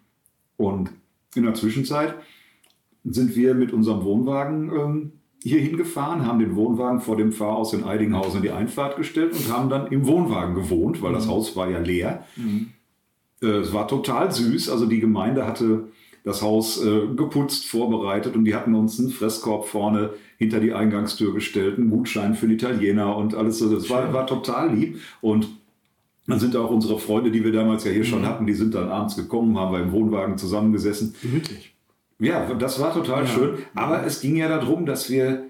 Und 0.55 0.91
in 1.35 1.43
der 1.43 1.53
Zwischenzeit 1.53 2.15
sind 3.03 3.35
wir 3.35 3.53
mit 3.53 3.73
unserem 3.73 4.03
Wohnwagen 4.03 4.71
ähm, 4.71 5.11
hier 5.47 5.61
hingefahren, 5.61 6.25
haben 6.25 6.39
den 6.39 6.55
Wohnwagen 6.55 7.01
vor 7.01 7.17
dem 7.17 7.31
Pfarrhaus 7.31 7.73
in 7.73 7.83
Eidinghausen 7.83 8.37
in 8.37 8.43
die 8.43 8.51
Einfahrt 8.51 8.97
gestellt 8.97 9.33
und 9.33 9.51
haben 9.51 9.69
dann 9.69 9.87
im 9.87 10.05
Wohnwagen 10.07 10.55
gewohnt, 10.55 11.01
weil 11.01 11.13
das 11.13 11.25
mhm. 11.25 11.31
Haus 11.31 11.55
war 11.55 11.69
ja 11.69 11.79
leer. 11.79 12.25
Mhm. 12.35 12.69
Äh, 13.41 13.47
es 13.47 13.73
war 13.73 13.87
total 13.87 14.31
süß. 14.31 14.69
Also 14.69 14.85
die 14.85 14.99
Gemeinde 14.99 15.45
hatte 15.45 15.85
das 16.23 16.41
Haus 16.41 16.83
äh, 16.83 17.07
geputzt, 17.15 17.67
vorbereitet 17.67 18.35
und 18.35 18.45
die 18.45 18.53
hatten 18.53 18.75
uns 18.75 18.99
einen 18.99 19.09
Fresskorb 19.09 19.65
vorne 19.65 20.11
hinter 20.37 20.59
die 20.59 20.73
Eingangstür 20.73 21.33
gestellt, 21.33 21.77
einen 21.77 21.89
Gutschein 21.89 22.35
für 22.35 22.47
den 22.47 22.55
Italiener 22.55 23.15
und 23.15 23.33
alles 23.33 23.59
so. 23.59 23.73
Das 23.73 23.89
war, 23.89 24.13
war 24.13 24.27
total 24.27 24.75
lieb. 24.75 24.99
Und 25.21 25.47
dann 26.27 26.39
sind 26.39 26.55
auch 26.57 26.69
unsere 26.69 26.99
Freunde, 26.99 27.31
die 27.31 27.45
wir 27.45 27.53
damals 27.53 27.85
ja 27.85 27.91
hier 27.91 28.03
schon 28.03 28.21
mhm. 28.21 28.25
hatten, 28.25 28.45
die 28.45 28.53
sind 28.53 28.75
dann 28.75 28.89
abends 28.89 29.15
gekommen, 29.15 29.57
haben 29.57 29.71
wir 29.71 29.81
im 29.81 29.93
Wohnwagen 29.93 30.37
zusammengesessen. 30.37 31.15
Gemütlich. 31.21 31.76
Ja, 32.19 32.53
das 32.53 32.79
war 32.79 32.93
total 32.93 33.25
ja. 33.25 33.29
schön. 33.29 33.57
Aber 33.75 34.05
es 34.05 34.21
ging 34.21 34.35
ja 34.35 34.47
darum, 34.47 34.85
dass 34.85 35.09
wir 35.09 35.45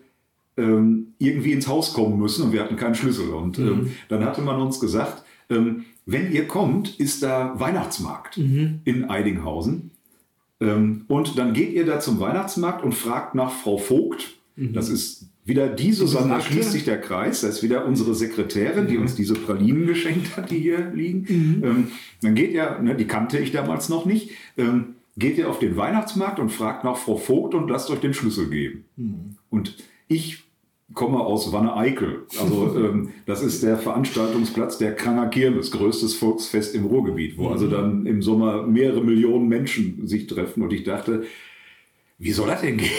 ähm, 0.58 1.13
irgendwie 1.19 1.53
ins 1.53 1.67
Haus 1.67 1.93
kommen 1.93 2.19
müssen 2.19 2.45
und 2.45 2.51
wir 2.51 2.62
hatten 2.62 2.75
keinen 2.75 2.95
Schlüssel. 2.95 3.30
Und 3.30 3.58
ähm, 3.60 3.65
mhm. 3.65 3.91
dann 4.10 4.25
hatte 4.25 4.41
man 4.41 4.60
uns 4.60 4.80
gesagt, 4.80 5.23
ähm, 5.49 5.86
wenn 6.06 6.32
ihr 6.32 6.47
kommt, 6.47 6.99
ist 6.99 7.23
da 7.23 7.53
Weihnachtsmarkt 7.58 8.38
mhm. 8.38 8.82
in 8.84 9.10
Eidinghausen. 9.10 9.91
Ähm, 10.60 11.06
und 11.08 11.38
dann 11.38 11.53
geht 11.53 11.73
ihr 11.73 11.86
da 11.86 11.99
zum 11.99 12.19
Weihnachtsmarkt 12.19 12.84
und 12.84 12.93
fragt 12.93 13.36
nach 13.36 13.51
Frau 13.51 13.77
Vogt. 13.77 14.36
Mhm. 14.56 14.73
Das 14.73 14.89
ist 14.89 15.27
wieder 15.45 15.69
die 15.69 15.93
Susanne, 15.93 16.30
da 16.30 16.41
schließt 16.41 16.71
sich 16.73 16.84
der 16.84 16.99
Kreis. 16.99 17.41
Das 17.41 17.58
ist 17.58 17.63
wieder 17.63 17.86
unsere 17.86 18.15
Sekretärin, 18.15 18.88
die 18.88 18.97
uns 18.97 19.15
diese 19.15 19.34
Pralinen 19.34 19.88
geschenkt 19.88 20.36
hat, 20.36 20.51
die 20.51 20.60
hier 20.60 20.91
liegen. 20.93 21.25
Mhm. 21.30 21.63
Ähm, 21.63 21.88
dann 22.21 22.36
geht 22.36 22.51
ihr, 22.51 22.80
ne, 22.80 22.95
die 22.95 23.06
kannte 23.06 23.38
ich 23.38 23.51
damals 23.51 23.88
noch 23.88 24.06
nicht. 24.06 24.32
Ähm, 24.58 24.95
geht 25.17 25.38
ihr 25.38 25.49
auf 25.49 25.60
den 25.60 25.75
Weihnachtsmarkt 25.75 26.39
und 26.39 26.49
fragt 26.49 26.84
nach 26.84 26.97
Frau 26.97 27.17
Vogt 27.17 27.53
und 27.53 27.69
lasst 27.69 27.89
euch 27.89 27.99
den 27.99 28.13
Schlüssel 28.13 28.49
geben. 28.49 28.86
Mhm. 28.95 29.38
Und 29.49 29.75
ich 30.08 30.43
komme 30.93 31.19
aus 31.19 31.51
Wanne-Eickel. 31.51 32.25
Also 32.39 32.75
ähm, 32.77 33.10
das 33.25 33.43
ist 33.43 33.63
der 33.63 33.77
Veranstaltungsplatz 33.77 34.77
der 34.77 34.95
Kranger 34.95 35.27
Kirmes, 35.27 35.71
größtes 35.71 36.15
Volksfest 36.15 36.75
im 36.75 36.86
Ruhrgebiet, 36.86 37.38
wo 37.38 37.49
also 37.49 37.67
dann 37.67 38.06
im 38.06 38.21
Sommer 38.21 38.65
mehrere 38.65 39.03
Millionen 39.03 39.47
Menschen 39.47 40.08
sich 40.08 40.27
treffen. 40.27 40.63
Und 40.63 40.71
ich 40.71 40.84
dachte, 40.84 41.23
wie 42.17 42.32
soll 42.32 42.47
das 42.47 42.62
denn 42.62 42.77
gehen? 42.77 42.89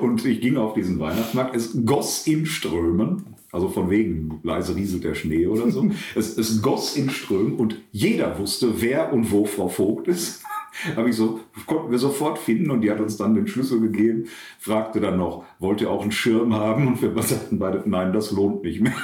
und 0.00 0.24
ich 0.24 0.40
ging 0.40 0.56
auf 0.56 0.74
diesen 0.74 0.98
Weihnachtsmarkt. 1.00 1.56
Es 1.56 1.84
goss 1.84 2.26
in 2.26 2.46
Strömen, 2.46 3.24
also 3.50 3.68
von 3.68 3.90
wegen 3.90 4.40
leise 4.42 4.76
rieselt 4.76 5.04
der 5.04 5.14
Schnee 5.14 5.46
oder 5.46 5.70
so. 5.70 5.90
es, 6.14 6.38
es 6.38 6.62
goss 6.62 6.96
in 6.96 7.10
Strömen 7.10 7.54
und 7.54 7.76
jeder 7.90 8.38
wusste, 8.38 8.80
wer 8.80 9.12
und 9.12 9.30
wo 9.32 9.44
Frau 9.44 9.68
Vogt 9.68 10.08
ist. 10.08 10.42
Habe 10.96 11.10
ich 11.10 11.16
so, 11.16 11.40
konnten 11.66 11.90
wir 11.90 11.98
sofort 11.98 12.38
finden 12.38 12.70
und 12.70 12.80
die 12.80 12.90
hat 12.90 12.98
uns 12.98 13.18
dann 13.18 13.34
den 13.34 13.46
Schlüssel 13.46 13.80
gegeben, 13.80 14.24
fragte 14.58 15.00
dann 15.00 15.18
noch, 15.18 15.44
wollt 15.58 15.82
ihr 15.82 15.90
auch 15.90 16.00
einen 16.00 16.12
Schirm 16.12 16.54
haben? 16.54 16.86
Und 16.86 17.02
wir 17.02 17.22
sagten 17.22 17.58
beide, 17.58 17.82
nein, 17.84 18.12
das 18.12 18.30
lohnt 18.30 18.62
nicht 18.62 18.80
mehr. 18.80 18.94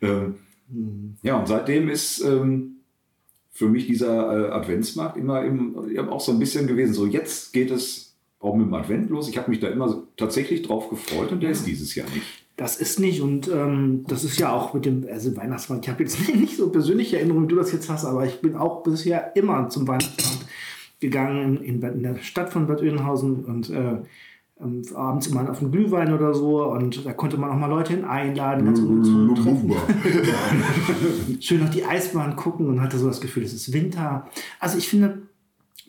ähm, 0.00 0.36
ja, 1.22 1.38
und 1.38 1.48
seitdem 1.48 1.88
ist 1.88 2.20
ähm, 2.20 2.79
für 3.50 3.68
mich 3.68 3.86
dieser 3.86 4.48
äh, 4.48 4.50
Adventsmarkt 4.52 5.16
immer 5.16 5.44
im, 5.44 5.76
auch 6.08 6.20
so 6.20 6.32
ein 6.32 6.38
bisschen 6.38 6.66
gewesen. 6.66 6.94
So, 6.94 7.06
jetzt 7.06 7.52
geht 7.52 7.70
es 7.70 8.14
auch 8.38 8.54
mit 8.56 8.66
dem 8.66 8.74
Advent 8.74 9.10
los. 9.10 9.28
Ich 9.28 9.36
habe 9.36 9.50
mich 9.50 9.60
da 9.60 9.68
immer 9.68 10.02
tatsächlich 10.16 10.62
drauf 10.62 10.88
gefreut 10.88 11.30
und 11.32 11.42
der 11.42 11.50
ist 11.50 11.66
dieses 11.66 11.94
Jahr 11.94 12.08
nicht. 12.14 12.26
Das 12.56 12.76
ist 12.76 12.98
nicht 13.00 13.20
und 13.22 13.48
ähm, 13.48 14.04
das 14.06 14.22
ist 14.24 14.38
ja 14.38 14.52
auch 14.52 14.74
mit 14.74 14.84
dem 14.84 15.06
also 15.10 15.34
Weihnachtsmarkt. 15.36 15.86
Ich 15.86 15.90
habe 15.90 16.02
jetzt 16.02 16.18
nicht 16.34 16.56
so 16.56 16.70
persönliche 16.70 17.16
Erinnerungen, 17.16 17.46
wie 17.46 17.54
du 17.54 17.56
das 17.56 17.72
jetzt 17.72 17.88
hast, 17.88 18.04
aber 18.04 18.26
ich 18.26 18.40
bin 18.40 18.54
auch 18.54 18.82
bisher 18.82 19.34
immer 19.36 19.68
zum 19.68 19.88
Weihnachtsmarkt 19.88 20.46
gegangen 21.00 21.62
in, 21.62 21.82
in 21.82 22.02
der 22.02 22.16
Stadt 22.18 22.52
von 22.52 22.66
Bad 22.66 22.82
Oeynhausen 22.82 23.44
und 23.44 23.70
äh, 23.70 23.98
abends 24.94 25.26
immer 25.28 25.50
auf 25.50 25.60
einen 25.60 25.72
Glühwein 25.72 26.12
oder 26.12 26.34
so 26.34 26.64
und 26.64 27.06
da 27.06 27.12
konnte 27.12 27.38
man 27.38 27.50
auch 27.50 27.56
mal 27.56 27.66
Leute 27.66 27.94
hin 27.94 28.04
einladen, 28.04 28.66
ganz 28.66 28.78
ungezwungen 28.78 29.34
treffen. 29.34 29.72
Schön 31.40 31.62
auf 31.62 31.70
die 31.70 31.84
Eisbahn 31.84 32.36
gucken 32.36 32.68
und 32.68 32.82
hatte 32.82 32.98
so 32.98 33.06
das 33.06 33.20
Gefühl, 33.20 33.44
es 33.44 33.54
ist 33.54 33.72
Winter. 33.72 34.26
Also 34.58 34.76
ich 34.76 34.88
finde, 34.88 35.22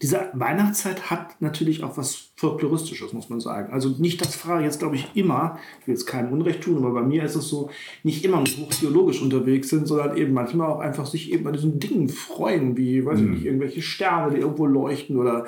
diese 0.02 0.30
Weihnachtszeit 0.34 1.12
hat 1.12 1.40
natürlich 1.42 1.84
auch 1.84 1.96
was 1.96 2.32
Folkloristisches, 2.36 3.14
muss 3.14 3.30
man 3.30 3.40
sagen. 3.40 3.72
Also 3.72 3.90
nicht 3.90 4.20
das 4.20 4.36
Frage 4.36 4.64
jetzt, 4.64 4.80
glaube 4.80 4.96
ich, 4.96 5.08
immer, 5.14 5.60
ich 5.80 5.88
will 5.88 5.94
jetzt 5.94 6.08
keinem 6.08 6.34
Unrecht 6.34 6.62
tun, 6.62 6.78
aber 6.78 6.92
bei 6.92 7.04
mir 7.04 7.24
ist 7.24 7.36
es 7.36 7.48
so, 7.48 7.70
nicht 8.02 8.26
immer 8.26 8.40
hochtheologisch 8.40 9.22
unterwegs 9.22 9.70
sind, 9.70 9.88
sondern 9.88 10.18
eben 10.18 10.34
manchmal 10.34 10.72
auch 10.72 10.80
einfach 10.80 11.06
sich 11.06 11.32
eben 11.32 11.46
an 11.46 11.54
diesen 11.54 11.80
Dingen 11.80 12.10
freuen, 12.10 12.78
wie, 12.78 13.06
weiß 13.06 13.20
ich 13.20 13.26
mhm. 13.26 13.34
nicht, 13.34 13.46
irgendwelche 13.46 13.84
Sterne, 13.84 14.34
die 14.34 14.42
irgendwo 14.42 14.66
leuchten 14.66 15.18
oder 15.18 15.46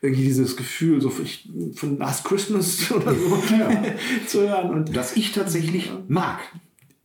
irgendwie 0.00 0.22
dieses 0.22 0.56
Gefühl 0.56 1.00
so 1.00 1.10
von 1.10 1.98
Last 1.98 2.24
Christmas 2.24 2.92
oder 2.92 3.12
so 3.12 3.54
ja. 3.56 3.82
zu 4.28 4.48
hören. 4.48 4.70
Und 4.70 4.96
das 4.96 5.16
ich 5.16 5.32
tatsächlich 5.32 5.90
mag. 6.06 6.38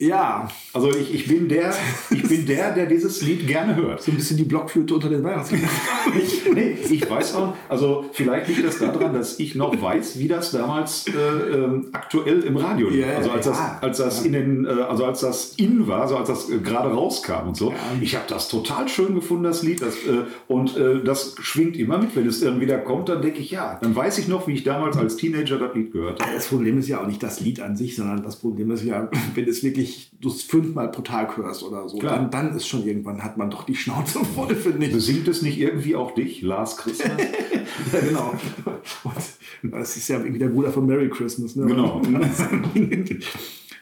Ja. 0.01 0.49
Also 0.73 0.89
ich, 0.95 1.13
ich, 1.13 1.27
bin 1.27 1.47
der, 1.47 1.71
ich 2.09 2.23
bin 2.23 2.45
der, 2.47 2.73
der 2.73 2.87
dieses 2.87 3.21
Lied 3.21 3.45
gerne 3.45 3.75
hört. 3.75 4.01
So 4.01 4.11
ein 4.11 4.15
bisschen 4.15 4.35
die 4.35 4.45
Blockflöte 4.45 4.95
unter 4.95 5.09
den 5.09 5.23
Weihnachtsliedern. 5.23 5.69
ich, 6.19 6.51
nee, 6.51 6.75
ich 6.89 7.07
weiß 7.07 7.35
auch, 7.35 7.53
also 7.69 8.05
vielleicht 8.11 8.47
liegt 8.47 8.65
das 8.65 8.79
daran, 8.79 9.13
dass 9.13 9.39
ich 9.39 9.53
noch 9.53 9.79
weiß, 9.79 10.17
wie 10.17 10.27
das 10.27 10.51
damals 10.51 11.05
äh, 11.07 11.11
äh, 11.11 11.83
aktuell 11.91 12.41
im 12.41 12.57
Radio 12.57 12.89
lief. 12.89 13.05
Yeah, 13.05 13.17
also 13.17 13.29
als 13.29 13.45
ja. 13.45 13.51
das, 13.51 13.83
als 13.83 13.97
das 13.97 14.25
in 14.25 14.33
den, 14.33 14.65
äh, 14.65 14.69
also 14.69 15.05
als 15.05 15.19
das 15.19 15.53
in 15.57 15.85
war, 15.87 16.01
also 16.01 16.17
als 16.17 16.29
das 16.29 16.49
äh, 16.49 16.57
gerade 16.57 16.89
rauskam 16.89 17.49
und 17.49 17.57
so. 17.57 17.69
Ja. 17.69 17.77
Ich 18.01 18.15
habe 18.15 18.25
das 18.27 18.47
total 18.47 18.87
schön 18.87 19.13
gefunden, 19.13 19.43
das 19.43 19.61
Lied. 19.61 19.83
Das, 19.83 19.93
äh, 19.97 20.23
und 20.47 20.75
äh, 20.77 21.03
das 21.03 21.35
schwingt 21.41 21.77
immer 21.77 21.99
mit. 21.99 22.15
Wenn 22.15 22.25
es 22.25 22.41
irgendwie 22.41 22.65
da 22.65 22.77
kommt, 22.77 23.09
dann 23.09 23.21
denke 23.21 23.39
ich, 23.39 23.51
ja, 23.51 23.77
dann 23.79 23.95
weiß 23.95 24.17
ich 24.17 24.27
noch, 24.27 24.47
wie 24.47 24.53
ich 24.53 24.63
damals 24.63 24.97
als 24.97 25.15
Teenager 25.17 25.59
das 25.59 25.75
Lied 25.75 25.91
gehört 25.91 26.23
habe. 26.23 26.33
Das 26.33 26.47
Problem 26.47 26.79
ist 26.79 26.87
ja 26.87 27.01
auch 27.01 27.07
nicht 27.07 27.21
das 27.21 27.39
Lied 27.39 27.59
an 27.59 27.75
sich, 27.75 27.95
sondern 27.95 28.23
das 28.23 28.37
Problem 28.37 28.71
ist 28.71 28.83
ja, 28.83 29.07
wenn 29.35 29.47
es 29.47 29.61
wirklich 29.61 29.90
wirklich 29.91 30.11
du 30.19 30.29
es 30.29 30.43
fünfmal 30.43 30.91
pro 30.91 31.01
Tag 31.01 31.37
hörst 31.37 31.63
oder 31.63 31.87
so, 31.89 31.99
dann, 31.99 32.29
dann 32.29 32.55
ist 32.55 32.67
schon 32.67 32.85
irgendwann, 32.85 33.23
hat 33.23 33.37
man 33.37 33.49
doch 33.49 33.63
die 33.63 33.75
Schnauze 33.75 34.23
voll, 34.35 34.55
finde 34.55 34.87
ich. 34.87 34.93
Besingt 34.93 35.27
es 35.27 35.41
nicht 35.41 35.59
irgendwie 35.59 35.95
auch 35.95 36.13
dich, 36.13 36.41
Lars 36.41 36.77
Christmas? 36.77 37.11
ja, 37.93 37.99
genau. 37.99 38.33
Und 39.63 39.71
das 39.71 39.97
ist 39.97 40.07
ja 40.07 40.17
irgendwie 40.17 40.39
der 40.39 40.49
Bruder 40.49 40.71
von 40.71 40.85
Merry 40.85 41.09
Christmas. 41.09 41.55
Ne? 41.55 41.65
Genau. 41.65 42.01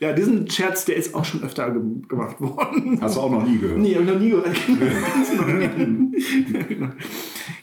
Ja, 0.02 0.14
diesen 0.14 0.50
Scherz, 0.50 0.86
der 0.86 0.96
ist 0.96 1.14
auch 1.14 1.26
schon 1.26 1.44
öfter 1.44 1.72
ge 1.72 1.82
gemacht 2.08 2.40
worden. 2.40 3.00
Hast 3.02 3.18
du 3.18 3.20
auch 3.20 3.30
noch 3.30 3.46
nie 3.46 3.58
gehört? 3.58 3.80
Nee, 3.80 3.96
hab 3.96 4.04
ich 4.04 4.08
noch 4.08 4.18
nie 4.18 4.30
gehört. 4.30 4.56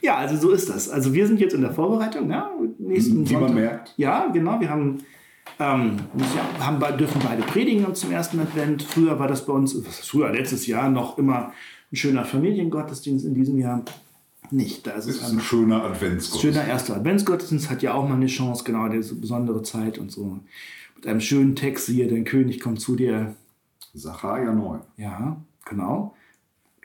ja, 0.03 0.17
also 0.17 0.37
so 0.37 0.51
ist 0.51 0.69
das. 0.69 0.91
Also 0.91 1.15
wir 1.15 1.27
sind 1.27 1.41
jetzt 1.41 1.55
in 1.55 1.63
der 1.63 1.73
Vorbereitung. 1.73 2.29
Ja, 2.29 2.51
nächsten 2.79 3.27
Wie 3.27 3.33
Sonntag. 3.33 3.41
man 3.41 3.55
merkt. 3.55 3.95
Ja, 3.97 4.29
genau. 4.31 4.61
Wir 4.61 4.69
haben 4.69 4.99
ähm, 5.59 6.01
ja, 6.35 6.67
haben, 6.67 6.99
dürfen 6.99 7.21
beide 7.25 7.43
predigen 7.43 7.95
zum 7.95 8.13
ersten 8.13 8.41
Advent. 8.41 8.83
Früher 8.83 9.19
war 9.19 9.29
das 9.29 9.47
bei 9.47 9.53
uns, 9.53 9.77
früher, 10.03 10.31
letztes 10.31 10.67
Jahr 10.67 10.91
noch 10.91 11.19
immer 11.19 11.53
ein 11.93 11.97
schöner 11.97 12.25
Familiengottesdienst 12.25 13.25
in 13.25 13.35
diesem 13.35 13.59
Jahr 13.59 13.83
nicht. 14.51 14.87
Da 14.87 14.93
ist 14.93 15.07
es 15.07 15.17
ist 15.17 15.31
ein 15.31 15.41
schöner 15.41 15.83
Adventsgottesdienst. 15.85 16.41
Schöner 16.41 16.67
erster 16.67 16.97
Adventsgottesdienst 16.97 17.71
hat 17.71 17.83
ja 17.83 17.95
auch 17.95 18.09
mal 18.09 18.17
eine 18.17 18.27
Chance, 18.27 18.65
genau, 18.65 18.89
diese 18.89 19.15
besondere 19.15 19.63
Zeit 19.63 19.99
und 19.99 20.13
so. 20.13 20.41
Mit 20.97 21.07
einem 21.07 21.21
schönen 21.21 21.57
Text, 21.57 21.87
siehe, 21.87 22.07
dein 22.09 22.25
König 22.25 22.61
kommt 22.61 22.81
zu 22.81 22.97
dir. 22.97 23.35
Sacharja 23.95 24.53
9. 24.53 24.81
Ja, 24.99 25.37
genau. 25.65 26.15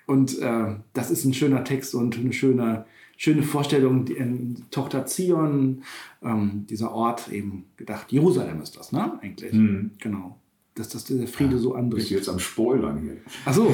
Und 0.07 0.39
äh, 0.39 0.75
das 0.93 1.11
ist 1.11 1.25
ein 1.25 1.33
schöner 1.33 1.63
Text 1.63 1.93
und 1.93 2.17
eine 2.17 2.33
schöne 2.33 2.85
schöne 3.21 3.43
Vorstellung, 3.43 4.05
die, 4.05 4.13
in 4.13 4.63
Tochter 4.71 5.05
Zion, 5.05 5.83
ähm, 6.23 6.65
dieser 6.67 6.91
Ort 6.91 7.31
eben 7.31 7.65
gedacht, 7.77 8.11
Jerusalem 8.11 8.63
ist 8.63 8.75
das, 8.79 8.91
ne? 8.91 9.19
Eigentlich. 9.21 9.53
Mhm. 9.53 9.91
Genau. 9.99 10.39
Dass 10.73 10.89
das 10.89 11.03
der 11.03 11.27
Friede 11.27 11.53
ja, 11.53 11.57
so 11.59 11.75
andrückt. 11.75 11.97
Bist 11.97 12.09
du 12.09 12.15
jetzt 12.15 12.29
am 12.29 12.39
Spoilern 12.39 12.99
hier? 12.99 13.17
Achso, 13.45 13.71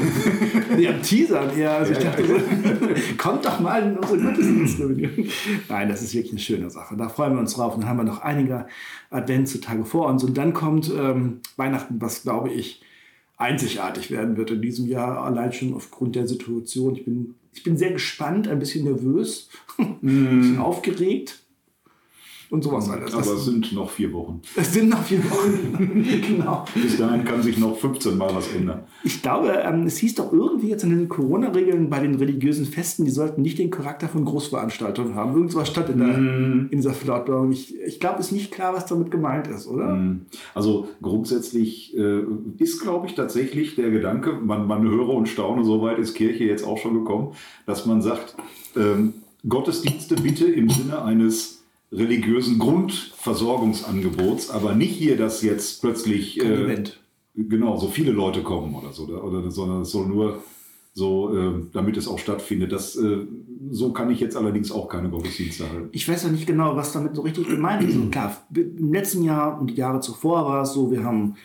nee, 0.76 0.90
am 0.90 1.02
Teasern 1.02 1.58
eher. 1.58 1.78
Also 1.78 1.94
ja, 1.94 1.98
ich 1.98 2.04
dachte, 2.04 2.24
ja. 2.24 3.14
kommt 3.18 3.46
doch 3.46 3.62
mal 3.62 3.84
in 3.84 3.98
unsere 3.98 4.20
Gottesdienste. 4.20 5.24
Nein, 5.70 5.88
das 5.88 6.02
ist 6.02 6.14
wirklich 6.14 6.34
eine 6.34 6.42
schöne 6.42 6.70
Sache. 6.70 6.98
Da 6.98 7.08
freuen 7.08 7.34
wir 7.34 7.40
uns 7.40 7.54
drauf. 7.54 7.76
Und 7.76 7.82
dann 7.82 7.90
haben 7.90 7.98
wir 7.98 8.04
noch 8.04 8.24
einige 8.24 8.68
Adventstage 9.12 9.86
vor 9.86 10.08
uns. 10.08 10.26
Und 10.26 10.38
dann 10.38 10.54
kommt 10.54 10.92
ähm, 10.94 11.40
Weihnachten, 11.56 12.02
was 12.02 12.24
glaube 12.24 12.50
ich 12.50 12.82
einzigartig 13.38 14.12
werden 14.12 14.36
wird 14.36 14.52
in 14.52 14.62
diesem 14.62 14.88
Jahr, 14.88 15.24
allein 15.24 15.54
schon 15.54 15.74
aufgrund 15.74 16.16
der 16.16 16.28
Situation. 16.28 16.96
Ich 16.96 17.06
bin 17.06 17.36
ich 17.54 17.64
bin 17.64 17.76
sehr 17.76 17.92
gespannt, 17.92 18.48
ein 18.48 18.60
bisschen 18.60 18.84
nervös, 18.84 19.50
ein 19.80 20.00
bisschen 20.00 20.58
mm. 20.58 20.62
aufgeregt 20.62 21.40
und 22.50 22.64
sowas 22.64 22.90
alles. 22.90 23.14
Aber 23.14 23.34
es 23.34 23.46
sind 23.46 23.74
noch 23.74 23.90
vier 23.90 24.14
Wochen. 24.14 24.42
Es 24.56 24.74
sind 24.74 24.90
noch 24.90 25.04
vier 25.04 25.24
Wochen, 25.30 26.04
genau. 26.28 26.66
Bis 26.74 26.98
dahin 26.98 27.26
kann 27.26 27.42
sich 27.42 27.58
noch 27.58 27.78
15 27.78 28.18
Mal 28.18 28.34
was 28.34 28.48
ändern. 28.54 28.84
Ich 29.04 29.22
glaube, 29.22 29.50
ähm, 29.50 29.86
es 29.86 29.98
hieß 29.98 30.16
doch 30.16 30.32
irgendwie 30.32 30.70
jetzt 30.70 30.84
in 30.84 30.92
den 30.92 31.10
Corona-Regeln 31.10 31.90
bei 31.90 32.00
den 32.00 32.16
religiösen 32.16 32.66
Festen, 32.66 33.06
die 33.06 33.12
sollten 33.12 33.42
nicht 33.42 33.60
den 33.60 33.70
Charakter 33.70 34.08
von 34.08 34.24
Großveranstaltungen 34.26 35.16
haben. 35.16 35.34
Irgendwas 35.36 35.68
stand 35.68 35.90
in, 35.90 36.00
der, 36.00 36.08
mm. 36.08 36.68
in 36.72 36.78
dieser 36.78 36.94
Verlautbarung. 36.94 37.52
Ich, 37.52 37.76
ich 37.86 38.00
glaube, 38.00 38.20
es 38.20 38.28
ist 38.28 38.32
nicht 38.32 38.52
klar, 38.52 38.74
was 38.74 38.86
damit 38.86 39.12
gemeint 39.12 39.48
ist, 39.48 39.68
oder? 39.68 39.94
Mm. 39.94 40.26
Also 40.54 40.88
grundsätzlich 41.02 41.96
äh, 41.98 42.22
ist, 42.58 42.82
glaube 42.82 43.08
ich, 43.08 43.16
tatsächlich 43.16 43.76
der 43.76 43.92
Gedanke, 43.92 44.34
man, 44.34 44.68
man 44.68 44.84
höre 44.84 45.10
und 45.10 45.28
staune, 45.28 45.66
soweit 45.66 46.00
ist 46.00 46.14
Kirche 46.14 46.46
jetzt 46.46 46.66
auch 46.66 46.78
schon 46.78 46.94
gekommen, 46.94 47.34
dass 47.66 47.86
man 47.86 48.02
sagt, 48.02 48.36
ähm, 48.76 49.14
Gottesdienste 49.48 50.16
bitte 50.16 50.46
im 50.46 50.70
Sinne 50.70 51.02
eines 51.04 51.57
religiösen 51.92 52.60
Grundversorgungsangebots, 52.60 54.50
aber 54.50 54.76
nicht 54.76 54.96
hier, 54.96 55.18
dass 55.18 55.42
jetzt 55.42 55.82
plötzlich 55.82 56.40
äh, 56.44 56.84
genau 57.36 57.78
so 57.78 57.88
viele 57.88 58.12
Leute 58.12 58.44
kommen 58.44 58.76
oder 58.76 58.92
so, 58.92 59.04
oder, 59.04 59.24
oder 59.24 59.50
sondern 59.52 59.82
es 59.82 59.92
soll 59.92 60.08
nur 60.08 60.44
so, 60.94 61.38
äh, 61.38 61.54
damit 61.74 61.96
es 61.96 62.08
auch 62.08 62.18
stattfindet. 62.18 62.72
Das, 62.72 62.96
äh, 62.96 63.20
so 63.70 63.94
kann 63.94 64.10
ich 64.10 64.20
jetzt 64.20 64.36
allerdings 64.36 64.72
auch 64.72 64.90
keine 64.90 65.10
Gottesdienste 65.10 65.70
halten. 65.70 65.90
Ich 65.92 66.10
weiß 66.10 66.24
ja 66.24 66.30
nicht 66.30 66.48
genau, 66.48 66.76
was 66.76 66.92
damit 66.92 67.16
so 67.16 67.22
richtig 67.22 67.48
gemeint 67.48 67.88
ist. 67.88 67.96
Und 67.96 68.10
klar, 68.12 68.36
im 68.54 68.92
letzten 68.92 69.24
Jahr 69.24 69.62
und 69.62 69.68
die 69.68 69.76
Jahre 69.76 70.00
zuvor 70.00 70.46
war 70.46 70.64
es 70.64 70.74
so, 70.74 70.90
wir 70.92 71.04
haben 71.04 71.36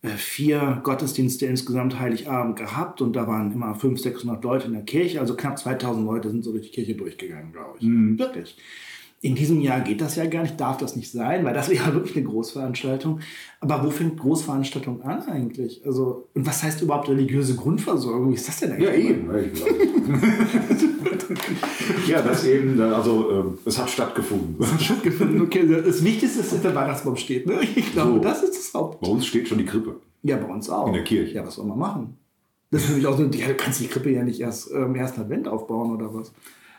äh, 0.00 0.08
vier 0.08 0.80
Gottesdienste 0.82 1.44
insgesamt 1.44 2.00
Heiligabend 2.00 2.56
gehabt 2.56 3.02
und 3.02 3.14
da 3.14 3.26
waren 3.28 3.52
immer 3.52 3.74
500, 3.74 4.02
600 4.02 4.42
Leute 4.42 4.66
in 4.68 4.72
der 4.72 4.82
Kirche, 4.82 5.20
also 5.20 5.36
knapp 5.36 5.58
2000 5.58 6.06
Leute 6.06 6.30
sind 6.30 6.42
so 6.42 6.52
durch 6.52 6.64
die 6.64 6.72
Kirche 6.72 6.94
durchgegangen, 6.94 7.52
glaube 7.52 7.76
ich. 7.78 7.86
Mhm. 7.86 8.18
Wirklich. 8.18 8.56
In 9.24 9.36
diesem 9.36 9.60
Jahr 9.60 9.82
geht 9.82 10.00
das 10.00 10.16
ja 10.16 10.26
gar 10.26 10.42
nicht, 10.42 10.60
darf 10.60 10.78
das 10.78 10.96
nicht 10.96 11.12
sein, 11.12 11.44
weil 11.44 11.54
das 11.54 11.70
wäre 11.70 11.84
ja 11.84 11.94
wirklich 11.94 12.16
eine 12.16 12.26
Großveranstaltung. 12.26 13.20
Aber 13.60 13.84
wo 13.84 13.90
fängt 13.90 14.18
Großveranstaltung 14.18 15.00
an 15.02 15.22
eigentlich? 15.22 15.80
Also, 15.86 16.26
und 16.34 16.44
was 16.44 16.64
heißt 16.64 16.82
überhaupt 16.82 17.08
religiöse 17.08 17.54
Grundversorgung? 17.54 18.30
Wie 18.30 18.34
ist 18.34 18.48
das 18.48 18.58
denn 18.58 18.72
eigentlich? 18.72 18.88
Ja, 18.88 18.94
eben. 18.94 19.30
ja, 22.08 22.20
das 22.20 22.44
eben, 22.44 22.80
also 22.80 23.30
ähm, 23.30 23.58
es 23.64 23.78
hat 23.78 23.90
stattgefunden. 23.90 24.56
Es 24.58 24.72
hat 24.72 24.82
stattgefunden, 24.82 25.40
okay. 25.40 25.68
Das 25.68 26.02
Wichtigste 26.02 26.40
ist, 26.40 26.52
dass 26.52 26.60
der 26.60 26.74
Weihnachtsbaum 26.74 27.14
steht. 27.14 27.46
Ne? 27.46 27.60
Ich 27.76 27.92
glaube, 27.92 28.14
so. 28.14 28.18
das 28.18 28.42
ist 28.42 28.56
das 28.56 28.74
Haupt. 28.74 29.00
Bei 29.00 29.06
uns 29.06 29.24
steht 29.24 29.46
schon 29.46 29.58
die 29.58 29.66
Krippe. 29.66 30.00
Ja, 30.24 30.36
bei 30.36 30.52
uns 30.52 30.68
auch. 30.68 30.88
In 30.88 30.94
der 30.94 31.04
Kirche. 31.04 31.34
Ja, 31.34 31.46
was 31.46 31.54
soll 31.54 31.66
man 31.66 31.78
machen? 31.78 32.16
Das 32.72 32.82
ist 32.82 32.88
nämlich 32.88 33.06
auch 33.06 33.16
so, 33.16 33.24
du 33.24 33.54
kannst 33.54 33.80
die 33.80 33.86
Krippe 33.86 34.10
ja 34.10 34.24
nicht 34.24 34.40
erst 34.40 34.72
im 34.72 34.82
ähm, 34.82 34.96
ersten 34.96 35.20
Advent 35.20 35.46
aufbauen 35.46 35.94
oder 35.94 36.12
was? 36.12 36.32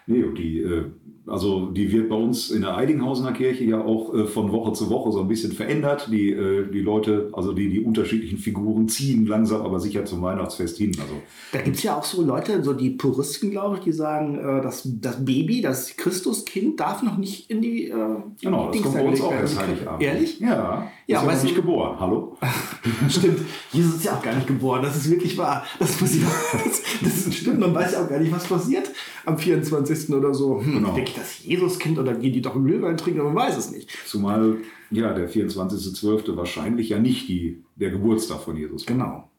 Nee, 0.06 0.24
die, 0.38 0.60
äh, 0.60 0.86
also 1.26 1.68
die 1.68 1.90
wird 1.92 2.10
bei 2.10 2.16
uns 2.16 2.52
in 2.52 2.62
der 2.62 2.76
Eidinghausener 2.76 3.32
Kirche 3.32 3.64
ja 3.64 3.82
auch 3.82 4.14
äh, 4.14 4.26
von 4.26 4.52
Woche 4.52 4.74
zu 4.74 4.90
Woche 4.90 5.12
so 5.14 5.22
ein 5.22 5.30
bisschen 5.30 5.54
verändert. 5.54 6.10
Die, 6.12 6.32
äh, 6.32 6.70
die 6.70 6.82
Leute, 6.82 7.30
also 7.32 7.54
die, 7.54 7.70
die 7.70 7.80
unterschiedlichen 7.80 8.38
Figuren 8.38 8.90
ziehen 8.90 9.26
langsam, 9.26 9.62
aber 9.62 9.80
sicher 9.80 10.04
zum 10.04 10.22
Weihnachtsfest 10.22 10.78
hin. 10.78 10.92
Also 11.00 11.14
Da 11.54 11.62
gibt 11.62 11.78
es 11.78 11.84
ja 11.84 11.98
auch 11.98 12.04
so 12.04 12.22
Leute, 12.22 12.62
so 12.62 12.74
die 12.74 12.90
Puristen, 12.90 13.52
glaube 13.52 13.78
ich, 13.78 13.84
die 13.84 13.94
sagen, 13.94 14.38
äh, 14.38 14.62
dass 14.62 14.84
das 15.00 15.24
Baby, 15.24 15.62
das 15.62 15.96
Christuskind, 15.96 16.80
darf 16.80 17.04
noch 17.04 17.18
nicht 17.18 17.50
in 17.50 17.62
die. 17.62 17.88
Äh, 17.88 17.96
genau, 18.42 18.66
das 18.66 18.72
Dings 18.74 18.84
kommt 18.84 18.96
bei 18.96 19.06
uns 19.06 19.22
auch 19.22 19.32
erst 19.32 19.60
Heiligabend. 19.60 20.04
Ehrlich? 20.04 20.40
Ja. 20.42 20.92
Ja, 21.06 21.18
ist 21.20 21.24
ja 21.24 21.30
weißt 21.30 21.38
noch 21.38 21.44
nicht 21.44 21.58
du- 21.58 21.62
geboren. 21.62 22.00
Hallo? 22.00 22.38
Stimmt. 23.10 23.40
Jesus 23.72 23.96
ist 23.96 24.06
ja 24.06 24.14
auch 24.18 24.22
gar 24.22 24.36
nicht 24.36 24.48
geboren. 24.48 24.82
Das 24.84 24.96
ist 24.96 25.10
wirklich 25.10 25.38
wahr. 25.38 25.66
Das, 25.80 25.92
passiert, 25.98 26.26
das, 26.54 26.82
das 27.02 27.28
ist 27.28 27.34
stimmt. 27.36 27.60
Man 27.60 27.74
weiß 27.76 27.94
ja 27.94 28.04
auch 28.06 28.10
gar 28.10 28.20
nicht, 28.20 28.32
was 28.32 28.46
passiert 28.46 28.90
am 29.26 29.38
24. 29.38 30.10
oder 30.14 30.34
so. 30.34 30.62
Hm, 30.62 30.74
Genau. 30.74 30.94
Denke 30.94 31.10
ich 31.12 31.16
das 31.16 31.44
Jesuskind 31.44 32.00
oder 32.00 32.14
gehen 32.16 32.32
die 32.34 32.42
doch 32.42 32.54
Glühwein 32.54 32.96
trinken? 32.98 33.20
Aber 33.22 33.32
man 33.32 33.48
weiß 33.48 33.58
es 33.58 33.72
nicht. 33.72 33.90
Zumal 34.06 34.58
ja 34.92 35.14
der 35.14 35.30
24.12. 35.30 36.36
wahrscheinlich 36.38 36.90
ja 36.90 37.00
nicht 37.00 37.28
die, 37.28 37.64
der 37.76 37.90
Geburtstag 37.92 38.40
von 38.42 38.56
Jesus 38.56 38.88
war. 38.88 38.94
Genau. 38.96 39.30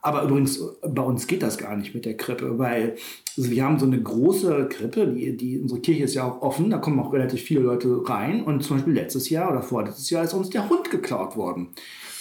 Aber 0.00 0.22
übrigens, 0.22 0.62
bei 0.80 1.02
uns 1.02 1.26
geht 1.26 1.42
das 1.42 1.58
gar 1.58 1.76
nicht 1.76 1.94
mit 1.94 2.04
der 2.04 2.16
Krippe, 2.16 2.58
weil 2.58 2.96
also 3.36 3.50
wir 3.50 3.64
haben 3.64 3.78
so 3.78 3.86
eine 3.86 4.00
große 4.00 4.68
Krippe, 4.68 5.06
die, 5.06 5.36
die, 5.36 5.60
unsere 5.60 5.80
Kirche 5.80 6.04
ist 6.04 6.14
ja 6.14 6.24
auch 6.24 6.42
offen, 6.42 6.70
da 6.70 6.78
kommen 6.78 6.98
auch 6.98 7.12
relativ 7.12 7.40
viele 7.40 7.60
Leute 7.60 8.00
rein. 8.08 8.42
Und 8.42 8.62
zum 8.62 8.76
Beispiel 8.76 8.94
letztes 8.94 9.30
Jahr 9.30 9.50
oder 9.50 9.62
vorletztes 9.62 10.10
Jahr 10.10 10.24
ist 10.24 10.34
uns 10.34 10.50
der 10.50 10.68
Hund 10.68 10.90
geklaut 10.90 11.36
worden, 11.36 11.68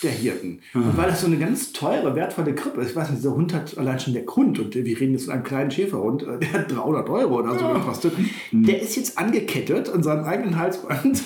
der 0.04 0.12
Hirten. 0.12 0.62
Und 0.76 0.96
weil 0.96 1.10
das 1.10 1.22
so 1.22 1.28
eine 1.28 1.38
ganz 1.38 1.72
teure, 1.72 2.16
wertvolle 2.16 2.54
Krippe 2.54 2.82
ist, 2.82 2.92
ich 2.92 2.96
weiß 2.96 3.10
nicht, 3.10 3.20
dieser 3.24 3.36
Hund 3.36 3.54
hat 3.54 3.78
allein 3.78 4.00
schon 4.00 4.14
der 4.14 4.26
Hund, 4.28 4.60
und 4.60 4.76
wir 4.76 5.00
reden 5.00 5.14
jetzt 5.14 5.26
von 5.26 5.34
einem 5.34 5.44
kleinen 5.44 5.72
Schäferhund, 5.72 6.22
äh, 6.24 6.38
der 6.40 6.54
hat 6.54 6.72
300 6.72 7.10
Euro 7.10 7.40
oder 7.40 7.58
so 7.58 7.68
gekostet, 7.68 8.14
der 8.52 8.82
ist 8.82 8.96
jetzt 8.96 9.18
angekettet 9.18 9.90
an 9.90 10.04
seinem 10.04 10.24
eigenen 10.24 10.58
Halsband. 10.58 11.24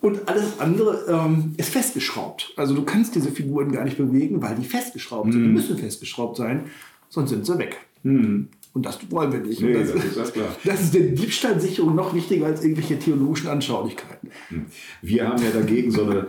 Und 0.00 0.28
alles 0.28 0.58
andere 0.58 1.04
ähm, 1.08 1.54
ist 1.58 1.70
festgeschraubt. 1.70 2.52
Also 2.56 2.74
du 2.74 2.84
kannst 2.84 3.14
diese 3.14 3.30
Figuren 3.30 3.70
gar 3.70 3.84
nicht 3.84 3.98
bewegen, 3.98 4.40
weil 4.40 4.54
die 4.54 4.64
festgeschraubt 4.64 5.32
sind. 5.32 5.42
Die 5.42 5.48
müssen 5.48 5.76
festgeschraubt 5.76 6.38
sein, 6.38 6.64
sonst 7.10 7.30
sind 7.30 7.44
sie 7.44 7.58
weg. 7.58 7.76
Und 8.72 8.86
das 8.86 8.98
wollen 9.10 9.32
wir 9.32 9.40
nicht. 9.40 9.60
Nee, 9.60 9.74
Und 9.74 9.80
das 9.80 10.04
ist 10.04 10.16
das 10.16 10.32
klar. 10.32 10.48
das 10.64 10.80
ist 10.80 10.94
der 10.94 11.02
Diebstahlsicherung 11.02 11.94
noch 11.94 12.14
wichtiger 12.14 12.46
als 12.46 12.62
irgendwelche 12.62 12.98
theologischen 12.98 13.48
Anschaulichkeiten. 13.48 14.30
Wir 15.02 15.28
haben 15.28 15.42
ja 15.42 15.50
dagegen 15.50 15.90
so 15.90 16.04
eine 16.04 16.28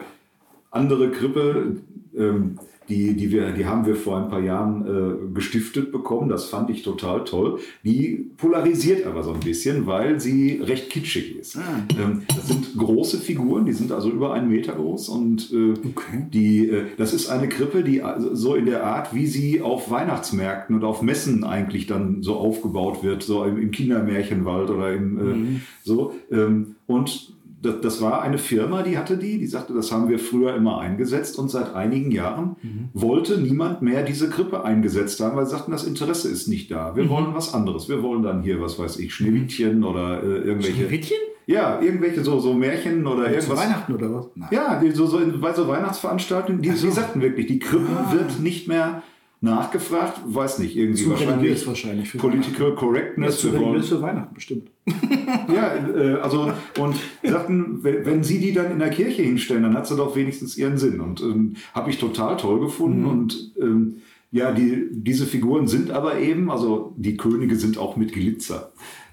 andere 0.71 1.11
Krippe, 1.11 1.77
ähm, 2.17 2.59
die, 2.89 3.15
die, 3.15 3.31
wir, 3.31 3.51
die 3.51 3.65
haben 3.65 3.85
wir 3.85 3.95
vor 3.95 4.17
ein 4.17 4.29
paar 4.29 4.41
Jahren 4.41 4.85
äh, 4.85 5.33
gestiftet 5.33 5.91
bekommen. 5.91 6.29
Das 6.29 6.45
fand 6.45 6.69
ich 6.69 6.83
total 6.83 7.23
toll. 7.23 7.59
Die 7.83 8.31
polarisiert 8.37 9.05
aber 9.05 9.23
so 9.23 9.31
ein 9.31 9.39
bisschen, 9.39 9.85
weil 9.87 10.19
sie 10.19 10.59
recht 10.61 10.89
kitschig 10.89 11.37
ist. 11.37 11.57
Ähm, 11.99 12.23
das 12.27 12.47
sind 12.47 12.77
große 12.77 13.19
Figuren, 13.19 13.65
die 13.65 13.73
sind 13.73 13.91
also 13.91 14.09
über 14.09 14.33
einen 14.33 14.49
Meter 14.49 14.73
groß 14.73 15.09
und 15.09 15.51
äh, 15.53 15.71
Okay. 15.71 16.27
die, 16.33 16.67
äh, 16.67 16.83
das 16.97 17.13
ist 17.13 17.29
eine 17.29 17.47
Krippe, 17.47 17.83
die 17.83 18.01
also 18.01 18.35
so 18.35 18.55
in 18.55 18.65
der 18.65 18.83
Art, 18.85 19.13
wie 19.13 19.27
sie 19.27 19.61
auf 19.61 19.89
Weihnachtsmärkten 19.89 20.75
und 20.75 20.83
auf 20.83 21.01
Messen 21.01 21.43
eigentlich 21.43 21.87
dann 21.87 22.21
so 22.23 22.35
aufgebaut 22.35 23.03
wird, 23.03 23.23
so 23.23 23.45
im, 23.45 23.57
im 23.57 23.71
Kindermärchenwald 23.71 24.69
oder 24.69 24.91
im 24.93 25.17
äh, 25.17 25.59
so. 25.83 26.13
Ähm, 26.31 26.75
und 26.87 27.33
das, 27.61 27.75
das 27.81 28.01
war 28.01 28.21
eine 28.21 28.37
Firma, 28.37 28.81
die 28.83 28.97
hatte 28.97 29.17
die, 29.17 29.37
die 29.37 29.47
sagte, 29.47 29.73
das 29.73 29.91
haben 29.91 30.09
wir 30.09 30.17
früher 30.19 30.55
immer 30.55 30.79
eingesetzt 30.79 31.37
und 31.37 31.49
seit 31.51 31.75
einigen 31.75 32.11
Jahren 32.11 32.55
wollte 32.93 33.37
niemand 33.39 33.81
mehr 33.81 34.03
diese 34.03 34.29
Krippe 34.29 34.63
eingesetzt 34.63 35.19
haben, 35.19 35.35
weil 35.37 35.45
sie 35.45 35.51
sagten, 35.51 35.71
das 35.71 35.83
Interesse 35.83 36.29
ist 36.29 36.47
nicht 36.47 36.71
da. 36.71 36.95
Wir 36.95 37.07
wollen 37.09 37.33
was 37.33 37.53
anderes. 37.53 37.87
Wir 37.89 38.01
wollen 38.03 38.23
dann 38.23 38.41
hier, 38.41 38.59
was 38.61 38.79
weiß 38.79 38.97
ich, 38.97 39.13
Schneewittchen 39.13 39.83
oder 39.83 40.23
äh, 40.23 40.25
irgendwelche. 40.39 40.73
Schneewittchen? 40.77 41.17
Ja, 41.47 41.81
irgendwelche 41.81 42.23
so, 42.23 42.39
so 42.39 42.53
Märchen 42.53 43.05
oder 43.05 43.25
Zu 43.25 43.31
irgendwas. 43.33 43.59
Weihnachten 43.59 43.93
oder 43.93 44.13
was? 44.13 44.27
Nein. 44.35 44.49
Ja, 44.51 44.79
die, 44.79 44.91
so, 44.91 45.05
so 45.07 45.19
bei 45.39 45.53
so 45.53 45.67
Weihnachtsveranstaltungen, 45.67 46.61
die, 46.61 46.71
Ach 46.71 46.75
so. 46.77 46.87
die 46.87 46.93
sagten 46.93 47.21
wirklich, 47.21 47.47
die 47.47 47.59
Krippe 47.59 47.87
Ah. 47.97 48.11
wird 48.13 48.39
nicht 48.39 48.67
mehr 48.67 49.01
nachgefragt, 49.41 50.21
weiß 50.23 50.59
nicht, 50.59 50.77
irgendwie 50.77 51.03
Zu 51.03 51.09
wahrscheinlich, 51.09 51.37
religiös 51.37 51.67
wahrscheinlich 51.67 52.09
für 52.09 52.19
Political 52.19 52.75
Correctness. 52.75 53.37
ist 53.37 53.45
Wir 53.45 53.53
wollen, 53.53 53.63
religiös 53.63 53.89
für 53.89 54.01
Weihnachten 54.01 54.35
bestimmt. 54.35 54.69
ja, 55.53 55.73
äh, 55.75 56.19
also 56.21 56.53
und 56.79 56.95
sagten, 57.23 57.83
wenn, 57.83 58.23
sie 58.23 58.39
die 58.39 58.53
dann 58.53 58.71
in 58.71 58.77
der 58.77 58.91
Kirche 58.91 59.23
hinstellen, 59.23 59.63
dann 59.63 59.73
hat 59.73 59.87
sie 59.87 59.95
doch 59.95 60.15
wenigstens 60.15 60.57
ihren 60.57 60.77
Sinn. 60.77 61.01
Und 61.01 61.21
ähm, 61.21 61.55
habe 61.73 61.89
ich 61.89 61.97
total 61.97 62.37
toll 62.37 62.59
gefunden. 62.59 63.05
Und 63.05 63.51
ähm, 63.59 63.97
ja, 64.31 64.51
die, 64.51 64.87
diese 64.91 65.25
Figuren 65.25 65.67
sind 65.67 65.89
aber 65.89 66.19
eben, 66.19 66.51
also 66.51 66.93
die 66.97 67.17
Könige 67.17 67.55
sind 67.55 67.79
auch 67.79 67.97
mit 67.97 68.13
Glitzer. 68.13 68.71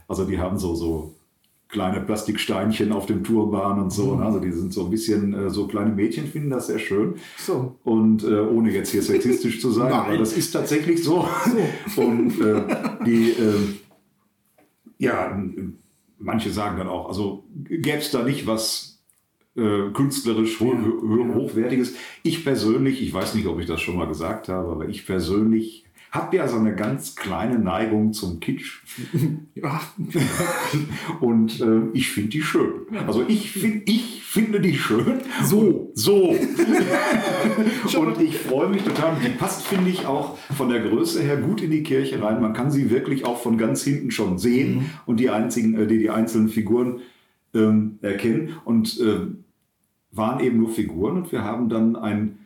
Also 0.09 0.25
die 0.25 0.39
haben 0.39 0.59
so, 0.59 0.75
so 0.75 1.15
kleine 1.69 2.01
Plastiksteinchen 2.01 2.93
auf 2.93 3.07
dem 3.07 3.23
Turban 3.23 3.79
und 3.81 3.93
so. 3.93 4.17
ne? 4.17 4.25
Also 4.25 4.41
die 4.41 4.53
sind 4.53 4.73
so 4.73 4.85
ein 4.85 4.91
bisschen, 4.91 5.35
äh, 5.35 5.51
so 5.51 5.67
kleine 5.67 5.93
Mädchen 5.93 6.27
finden 6.27 6.51
das 6.51 6.67
sehr 6.69 6.79
schön. 6.79 7.17
So. 7.37 7.77
Und 7.85 8.25
äh, 8.25 8.41
ohne 8.41 8.71
jetzt 8.73 8.91
hier 8.91 9.03
sexistisch 9.03 9.61
zu 9.61 9.71
sein, 9.71 9.91
Nein. 9.91 10.01
aber 10.01 10.19
das 10.19 10.33
ist 10.33 10.51
tatsächlich 10.53 11.03
so. 11.05 11.29
Und 11.97 12.41
äh, 12.41 12.63
die, 13.05 13.31
äh, 13.33 13.55
ja, 14.99 15.39
manche 16.19 16.51
sagen 16.51 16.79
dann 16.79 16.89
auch, 16.89 17.09
also 17.09 17.45
gäbe 17.55 17.99
es 17.99 18.11
da 18.11 18.23
nicht 18.23 18.47
was 18.47 19.01
äh, 19.57 19.91
künstlerisch 19.93 20.61
ho 20.61 20.73
ho 20.73 21.35
hochwertiges. 21.35 21.95
Ich 22.23 22.45
persönlich, 22.45 23.03
ich 23.03 23.13
weiß 23.13 23.35
nicht, 23.35 23.47
ob 23.47 23.61
ich 23.61 23.67
das 23.67 23.81
schon 23.81 23.97
mal 23.97 24.09
gesagt 24.09 24.49
habe, 24.49 24.71
aber 24.71 24.89
ich 24.89 25.07
persönlich 25.07 25.85
habe 26.11 26.37
ja 26.37 26.49
so 26.49 26.59
eine 26.59 26.75
ganz 26.75 27.15
kleine 27.17 27.59
Neigung 27.59 28.13
zum 28.13 28.41
Kitsch. 28.41 28.83
Ja. 29.55 29.81
Und 31.21 31.61
äh, 31.61 31.89
ich 31.93 32.11
finde 32.11 32.31
die 32.31 32.43
schön. 32.43 32.73
Also 33.09 33.25
ich, 33.27 33.51
find, 33.51 33.89
ich 33.89 34.23
finde 34.23 34.61
die 34.61 34.75
schön. 34.75 35.21
So. 35.43 35.91
So. 35.95 36.29
und 37.99 38.21
ich 38.21 38.39
freue 38.39 38.69
mich 38.69 38.85
total. 38.85 39.17
Die 39.21 39.31
passt, 39.31 39.67
finde 39.67 39.91
ich, 39.91 40.07
auch 40.07 40.39
von 40.39 40.69
der 40.69 40.81
Größe 40.81 41.23
her 41.23 41.39
gut 41.39 41.61
in 41.61 41.73
die 41.73 41.83
Kirche 41.83 42.23
rein. 42.23 42.41
Man 42.41 42.53
kann 42.53 42.71
sie 42.71 42.91
wirklich 42.91 43.25
auch 43.25 43.43
von 43.43 43.59
ganz 43.59 43.83
hinten 43.83 44.13
schon 44.13 44.39
sehen 44.39 44.91
und 45.07 45.19
die, 45.19 45.31
einzigen, 45.31 45.75
äh, 45.75 45.89
die, 45.89 45.99
die 45.99 46.11
einzelnen 46.11 46.49
Figuren 46.49 47.01
ähm, 47.53 47.99
erkennen. 48.01 48.59
Und 48.65 49.01
ähm, 49.01 49.43
waren 50.13 50.41
eben 50.41 50.59
nur 50.59 50.71
Figuren 50.71 51.17
und 51.17 51.33
wir 51.33 51.43
haben 51.43 51.69
dann 51.69 51.97
ein, 51.97 52.39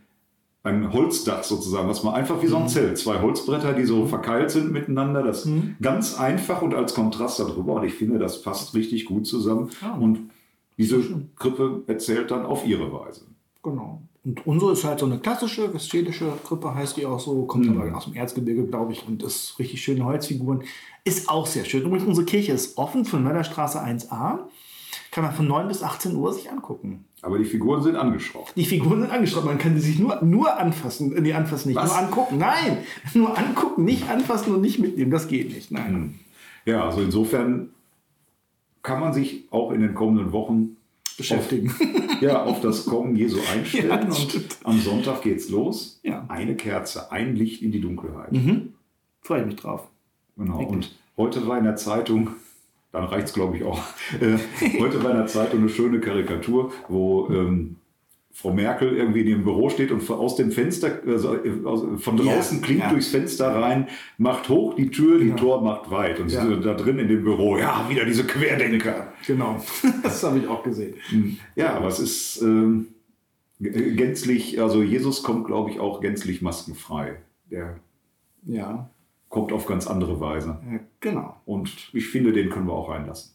ein 0.64 0.92
Holzdach 0.92 1.42
sozusagen, 1.42 1.88
was 1.88 2.04
man 2.04 2.14
einfach 2.14 2.40
wie 2.42 2.46
so 2.46 2.56
ein 2.56 2.68
Zelt, 2.68 2.96
zwei 2.96 3.20
Holzbretter, 3.20 3.72
die 3.72 3.84
so 3.84 4.06
verkeilt 4.06 4.50
sind 4.50 4.70
miteinander, 4.70 5.22
das 5.22 5.48
ganz 5.80 6.18
einfach 6.18 6.62
und 6.62 6.74
als 6.74 6.94
Kontrast 6.94 7.40
darüber. 7.40 7.74
Und 7.74 7.84
ich 7.84 7.94
finde, 7.94 8.18
das 8.18 8.42
passt 8.42 8.74
richtig 8.74 9.06
gut 9.06 9.26
zusammen. 9.26 9.70
Ah. 9.82 9.96
Und 9.98 10.30
diese 10.78 11.02
Krippe 11.36 11.82
erzählt 11.86 12.30
dann 12.30 12.46
auf 12.46 12.64
ihre 12.66 12.92
Weise. 12.92 13.26
Genau. 13.62 14.02
Und 14.24 14.46
unsere 14.46 14.72
ist 14.72 14.84
halt 14.84 15.00
so 15.00 15.06
eine 15.06 15.18
klassische 15.18 15.74
westfälische 15.74 16.32
Krippe, 16.46 16.72
heißt 16.72 16.96
die 16.96 17.06
auch 17.06 17.18
so, 17.18 17.44
kommt 17.44 17.68
aber 17.68 17.96
aus 17.96 18.04
dem 18.04 18.14
Erzgebirge, 18.14 18.66
glaube 18.66 18.92
ich, 18.92 19.06
und 19.06 19.20
ist 19.22 19.58
richtig 19.58 19.82
schöne 19.82 20.04
Holzfiguren. 20.04 20.62
Ist 21.04 21.28
auch 21.28 21.46
sehr 21.46 21.64
schön. 21.64 21.82
Übrigens, 21.82 22.06
unsere 22.06 22.24
Kirche 22.24 22.52
ist 22.52 22.78
offen 22.78 23.04
von 23.04 23.24
Mörderstraße 23.24 23.82
1a. 23.82 24.38
Kann 25.10 25.24
man 25.24 25.32
von 25.34 25.48
9 25.48 25.66
bis 25.66 25.82
18 25.82 26.14
Uhr 26.14 26.32
sich 26.32 26.50
angucken. 26.50 27.04
Aber 27.24 27.38
die 27.38 27.44
Figuren 27.44 27.82
sind 27.82 27.94
angeschraubt. 27.96 28.52
Die 28.56 28.64
Figuren 28.64 29.02
sind 29.02 29.10
angeschraubt, 29.12 29.46
man 29.46 29.58
kann 29.58 29.74
sie 29.78 29.80
sich 29.92 29.98
nur, 30.00 30.20
nur 30.24 30.58
anfassen. 30.58 31.16
äh, 31.16 31.20
Nee, 31.20 31.32
anfassen 31.32 31.68
nicht, 31.68 31.76
Was? 31.76 31.88
nur 31.90 31.98
angucken. 31.98 32.38
Nein, 32.38 32.78
nur 33.14 33.38
angucken, 33.38 33.84
nicht 33.84 34.08
anfassen 34.10 34.54
und 34.54 34.60
nicht 34.60 34.78
mitnehmen. 34.80 35.10
Das 35.12 35.28
geht 35.28 35.54
nicht. 35.54 35.70
Nein. 35.70 36.18
Ja, 36.64 36.84
also 36.84 37.00
insofern 37.00 37.70
kann 38.82 39.00
man 39.00 39.12
sich 39.12 39.44
auch 39.50 39.70
in 39.70 39.80
den 39.80 39.94
kommenden 39.94 40.32
Wochen 40.32 40.76
Beschäftigen. 41.16 41.70
Auf, 41.70 42.22
ja, 42.22 42.42
auf 42.42 42.60
das 42.62 42.86
Kommen 42.86 43.14
Jesu 43.16 43.38
einstellen. 43.52 43.88
Ja, 43.90 44.00
und 44.00 44.48
am 44.64 44.80
Sonntag 44.80 45.22
geht's 45.22 45.48
los. 45.50 46.00
Ja. 46.02 46.24
Eine 46.28 46.56
Kerze, 46.56 47.12
ein 47.12 47.36
Licht 47.36 47.62
in 47.62 47.70
die 47.70 47.80
Dunkelheit. 47.80 48.32
Mhm. 48.32 48.72
Freue 49.20 49.40
ich 49.42 49.46
mich 49.46 49.56
drauf. 49.56 49.86
Genau. 50.36 50.58
Wirklich. 50.58 50.74
Und 50.76 50.90
heute 51.18 51.46
war 51.46 51.58
in 51.58 51.64
der 51.64 51.76
Zeitung, 51.76 52.30
dann 52.92 53.04
reicht 53.04 53.28
es 53.28 53.32
glaube 53.34 53.56
ich 53.56 53.64
auch, 53.64 53.80
äh, 54.20 54.36
heute 54.80 54.98
in 54.98 55.02
der 55.02 55.26
Zeitung 55.26 55.60
eine 55.60 55.68
schöne 55.68 56.00
Karikatur, 56.00 56.72
wo 56.88 57.28
ähm, 57.30 57.76
Frau 58.34 58.50
Merkel 58.52 58.96
irgendwie 58.96 59.20
in 59.20 59.26
ihrem 59.28 59.44
Büro 59.44 59.68
steht 59.68 59.90
und 59.92 60.00
von- 60.02 60.18
aus 60.18 60.36
dem 60.36 60.52
Fenster, 60.52 61.00
also 61.06 61.34
äh, 61.36 61.98
von 61.98 62.16
draußen 62.16 62.60
Ja, 62.60 62.64
klingt 62.64 62.80
ja. 62.80 62.88
durchs 62.90 63.08
Fenster 63.08 63.54
rein, 63.54 63.88
macht 64.16 64.48
hoch 64.48 64.74
die 64.74 64.90
Tür, 64.90 65.18
die 65.18 65.28
Ja. 65.28 65.36
Tor 65.36 65.60
macht 65.62 65.90
weit. 65.90 66.18
Und 66.18 66.30
Ja. 66.32 66.40
sie 66.42 66.48
sind 66.48 66.64
da 66.64 66.72
drin 66.74 66.98
in 66.98 67.08
dem 67.08 67.24
Büro, 67.24 67.58
ja, 67.58 67.84
wieder 67.90 68.06
diese 68.06 68.24
Querdenker. 68.24 69.12
Genau. 69.26 69.62
Das 70.02 70.22
habe 70.22 70.38
ich 70.38 70.48
auch 70.48 70.62
gesehen. 70.62 70.94
Ja, 71.56 71.74
aber 71.76 71.88
es 71.88 71.98
ist 71.98 72.40
ähm, 72.40 72.86
gänzlich, 73.60 74.60
also 74.60 74.82
Jesus 74.82 75.22
kommt, 75.22 75.46
glaube 75.46 75.70
ich, 75.70 75.78
auch 75.80 76.00
gänzlich 76.00 76.42
maskenfrei. 76.42 77.16
Der 77.50 77.76
Ja, 78.44 78.90
kommt 79.32 79.50
auf 79.50 79.66
ganz 79.66 79.86
andere 79.86 80.20
Weise. 80.20 80.58
ja 80.70 80.78
genau. 81.00 81.34
Und 81.46 81.90
ich 81.94 82.06
finde, 82.08 82.32
den 82.32 82.50
können 82.50 82.66
wir 82.66 82.74
auch 82.74 82.90
reinlassen. 82.90 83.32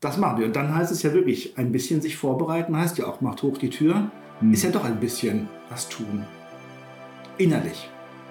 Das 0.00 0.18
machen 0.18 0.40
wir. 0.40 0.46
Und 0.46 0.56
dann 0.56 0.74
heißt 0.74 0.90
es 0.90 1.02
ja 1.04 1.14
wirklich, 1.14 1.56
ein 1.56 1.70
bisschen 1.70 2.02
sich 2.02 2.16
vorbereiten 2.16 2.76
heißt 2.76 2.98
ja 2.98 3.06
auch, 3.06 3.20
macht 3.20 3.42
hoch 3.44 3.56
die 3.56 3.70
Tür. 3.70 4.10
Ist 4.52 4.64
ja 4.64 4.70
doch 4.70 4.84
ein 4.84 4.98
bisschen 4.98 5.48
was 5.70 5.88
tun. 5.88 6.24
Innerlich. 7.38 7.88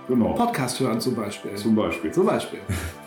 Genau. 0.09 0.33
Podcast 0.33 0.79
hören 0.81 0.99
zum 0.99 1.15
Beispiel. 1.15 1.55
Zum 1.55 1.75
Beispiel. 1.75 2.11
Zum 2.11 2.25
Beispiel. 2.25 2.59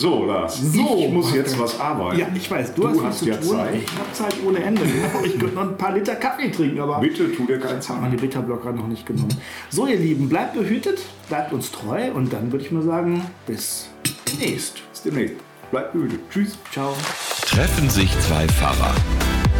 So, 0.00 0.24
Lars, 0.26 0.60
So, 0.60 0.96
ich 1.00 1.12
muss 1.12 1.34
jetzt 1.34 1.58
was 1.58 1.78
arbeiten. 1.80 2.20
Ja, 2.20 2.28
ich 2.32 2.48
weiß, 2.48 2.72
du, 2.74 2.82
Du 2.82 2.88
hast, 2.88 3.02
hast 3.04 3.26
ja 3.26 3.40
zu 3.40 3.48
tun. 3.48 3.56
Zeit. 3.58 3.74
Ich 3.82 3.92
habe 3.98 4.12
Zeit 4.12 4.34
ohne 4.46 4.58
Ende. 4.60 4.82
ich 5.24 5.38
könnte 5.40 5.54
noch 5.56 5.62
ein 5.62 5.76
paar 5.76 5.92
Liter 5.92 6.14
Kaffee 6.14 6.50
trinken, 6.52 6.78
aber 6.80 7.00
Bitte 7.00 7.32
tu 7.34 7.46
dir 7.46 7.58
keinen 7.58 7.72
haben 7.74 7.80
Zahn. 7.82 8.10
die 8.12 8.16
Beta-Blocker 8.16 8.72
noch 8.72 8.86
nicht 8.86 9.04
genommen. 9.04 9.36
So, 9.70 9.86
ihr 9.88 9.96
Lieben, 9.98 10.28
bleibt 10.28 10.54
behütet, 10.54 11.00
bleibt 11.28 11.52
uns 11.52 11.72
treu 11.72 12.12
und 12.14 12.32
dann 12.32 12.52
würde 12.52 12.64
ich 12.64 12.70
mal 12.70 12.82
sagen, 12.84 13.24
bis 13.46 13.88
demnächst. 14.30 14.74
Bis 14.92 15.02
demnächst. 15.02 15.34
Bleib 15.72 15.92
müde. 15.94 16.18
Tschüss. 16.30 16.56
Ciao. 16.72 16.94
Treffen 17.42 17.90
sich 17.90 18.10
zwei 18.20 18.46
Pfarrer. 18.46 18.94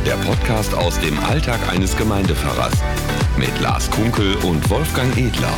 Der 0.07 0.15
Podcast 0.25 0.73
aus 0.73 0.99
dem 1.01 1.19
Alltag 1.25 1.59
eines 1.69 1.97
Gemeindepfarrers. 1.97 2.75
Mit 3.37 3.61
Lars 3.61 3.91
Kunkel 3.91 4.37
und 4.37 4.71
Wolfgang 4.71 5.15
Edler. 5.19 5.53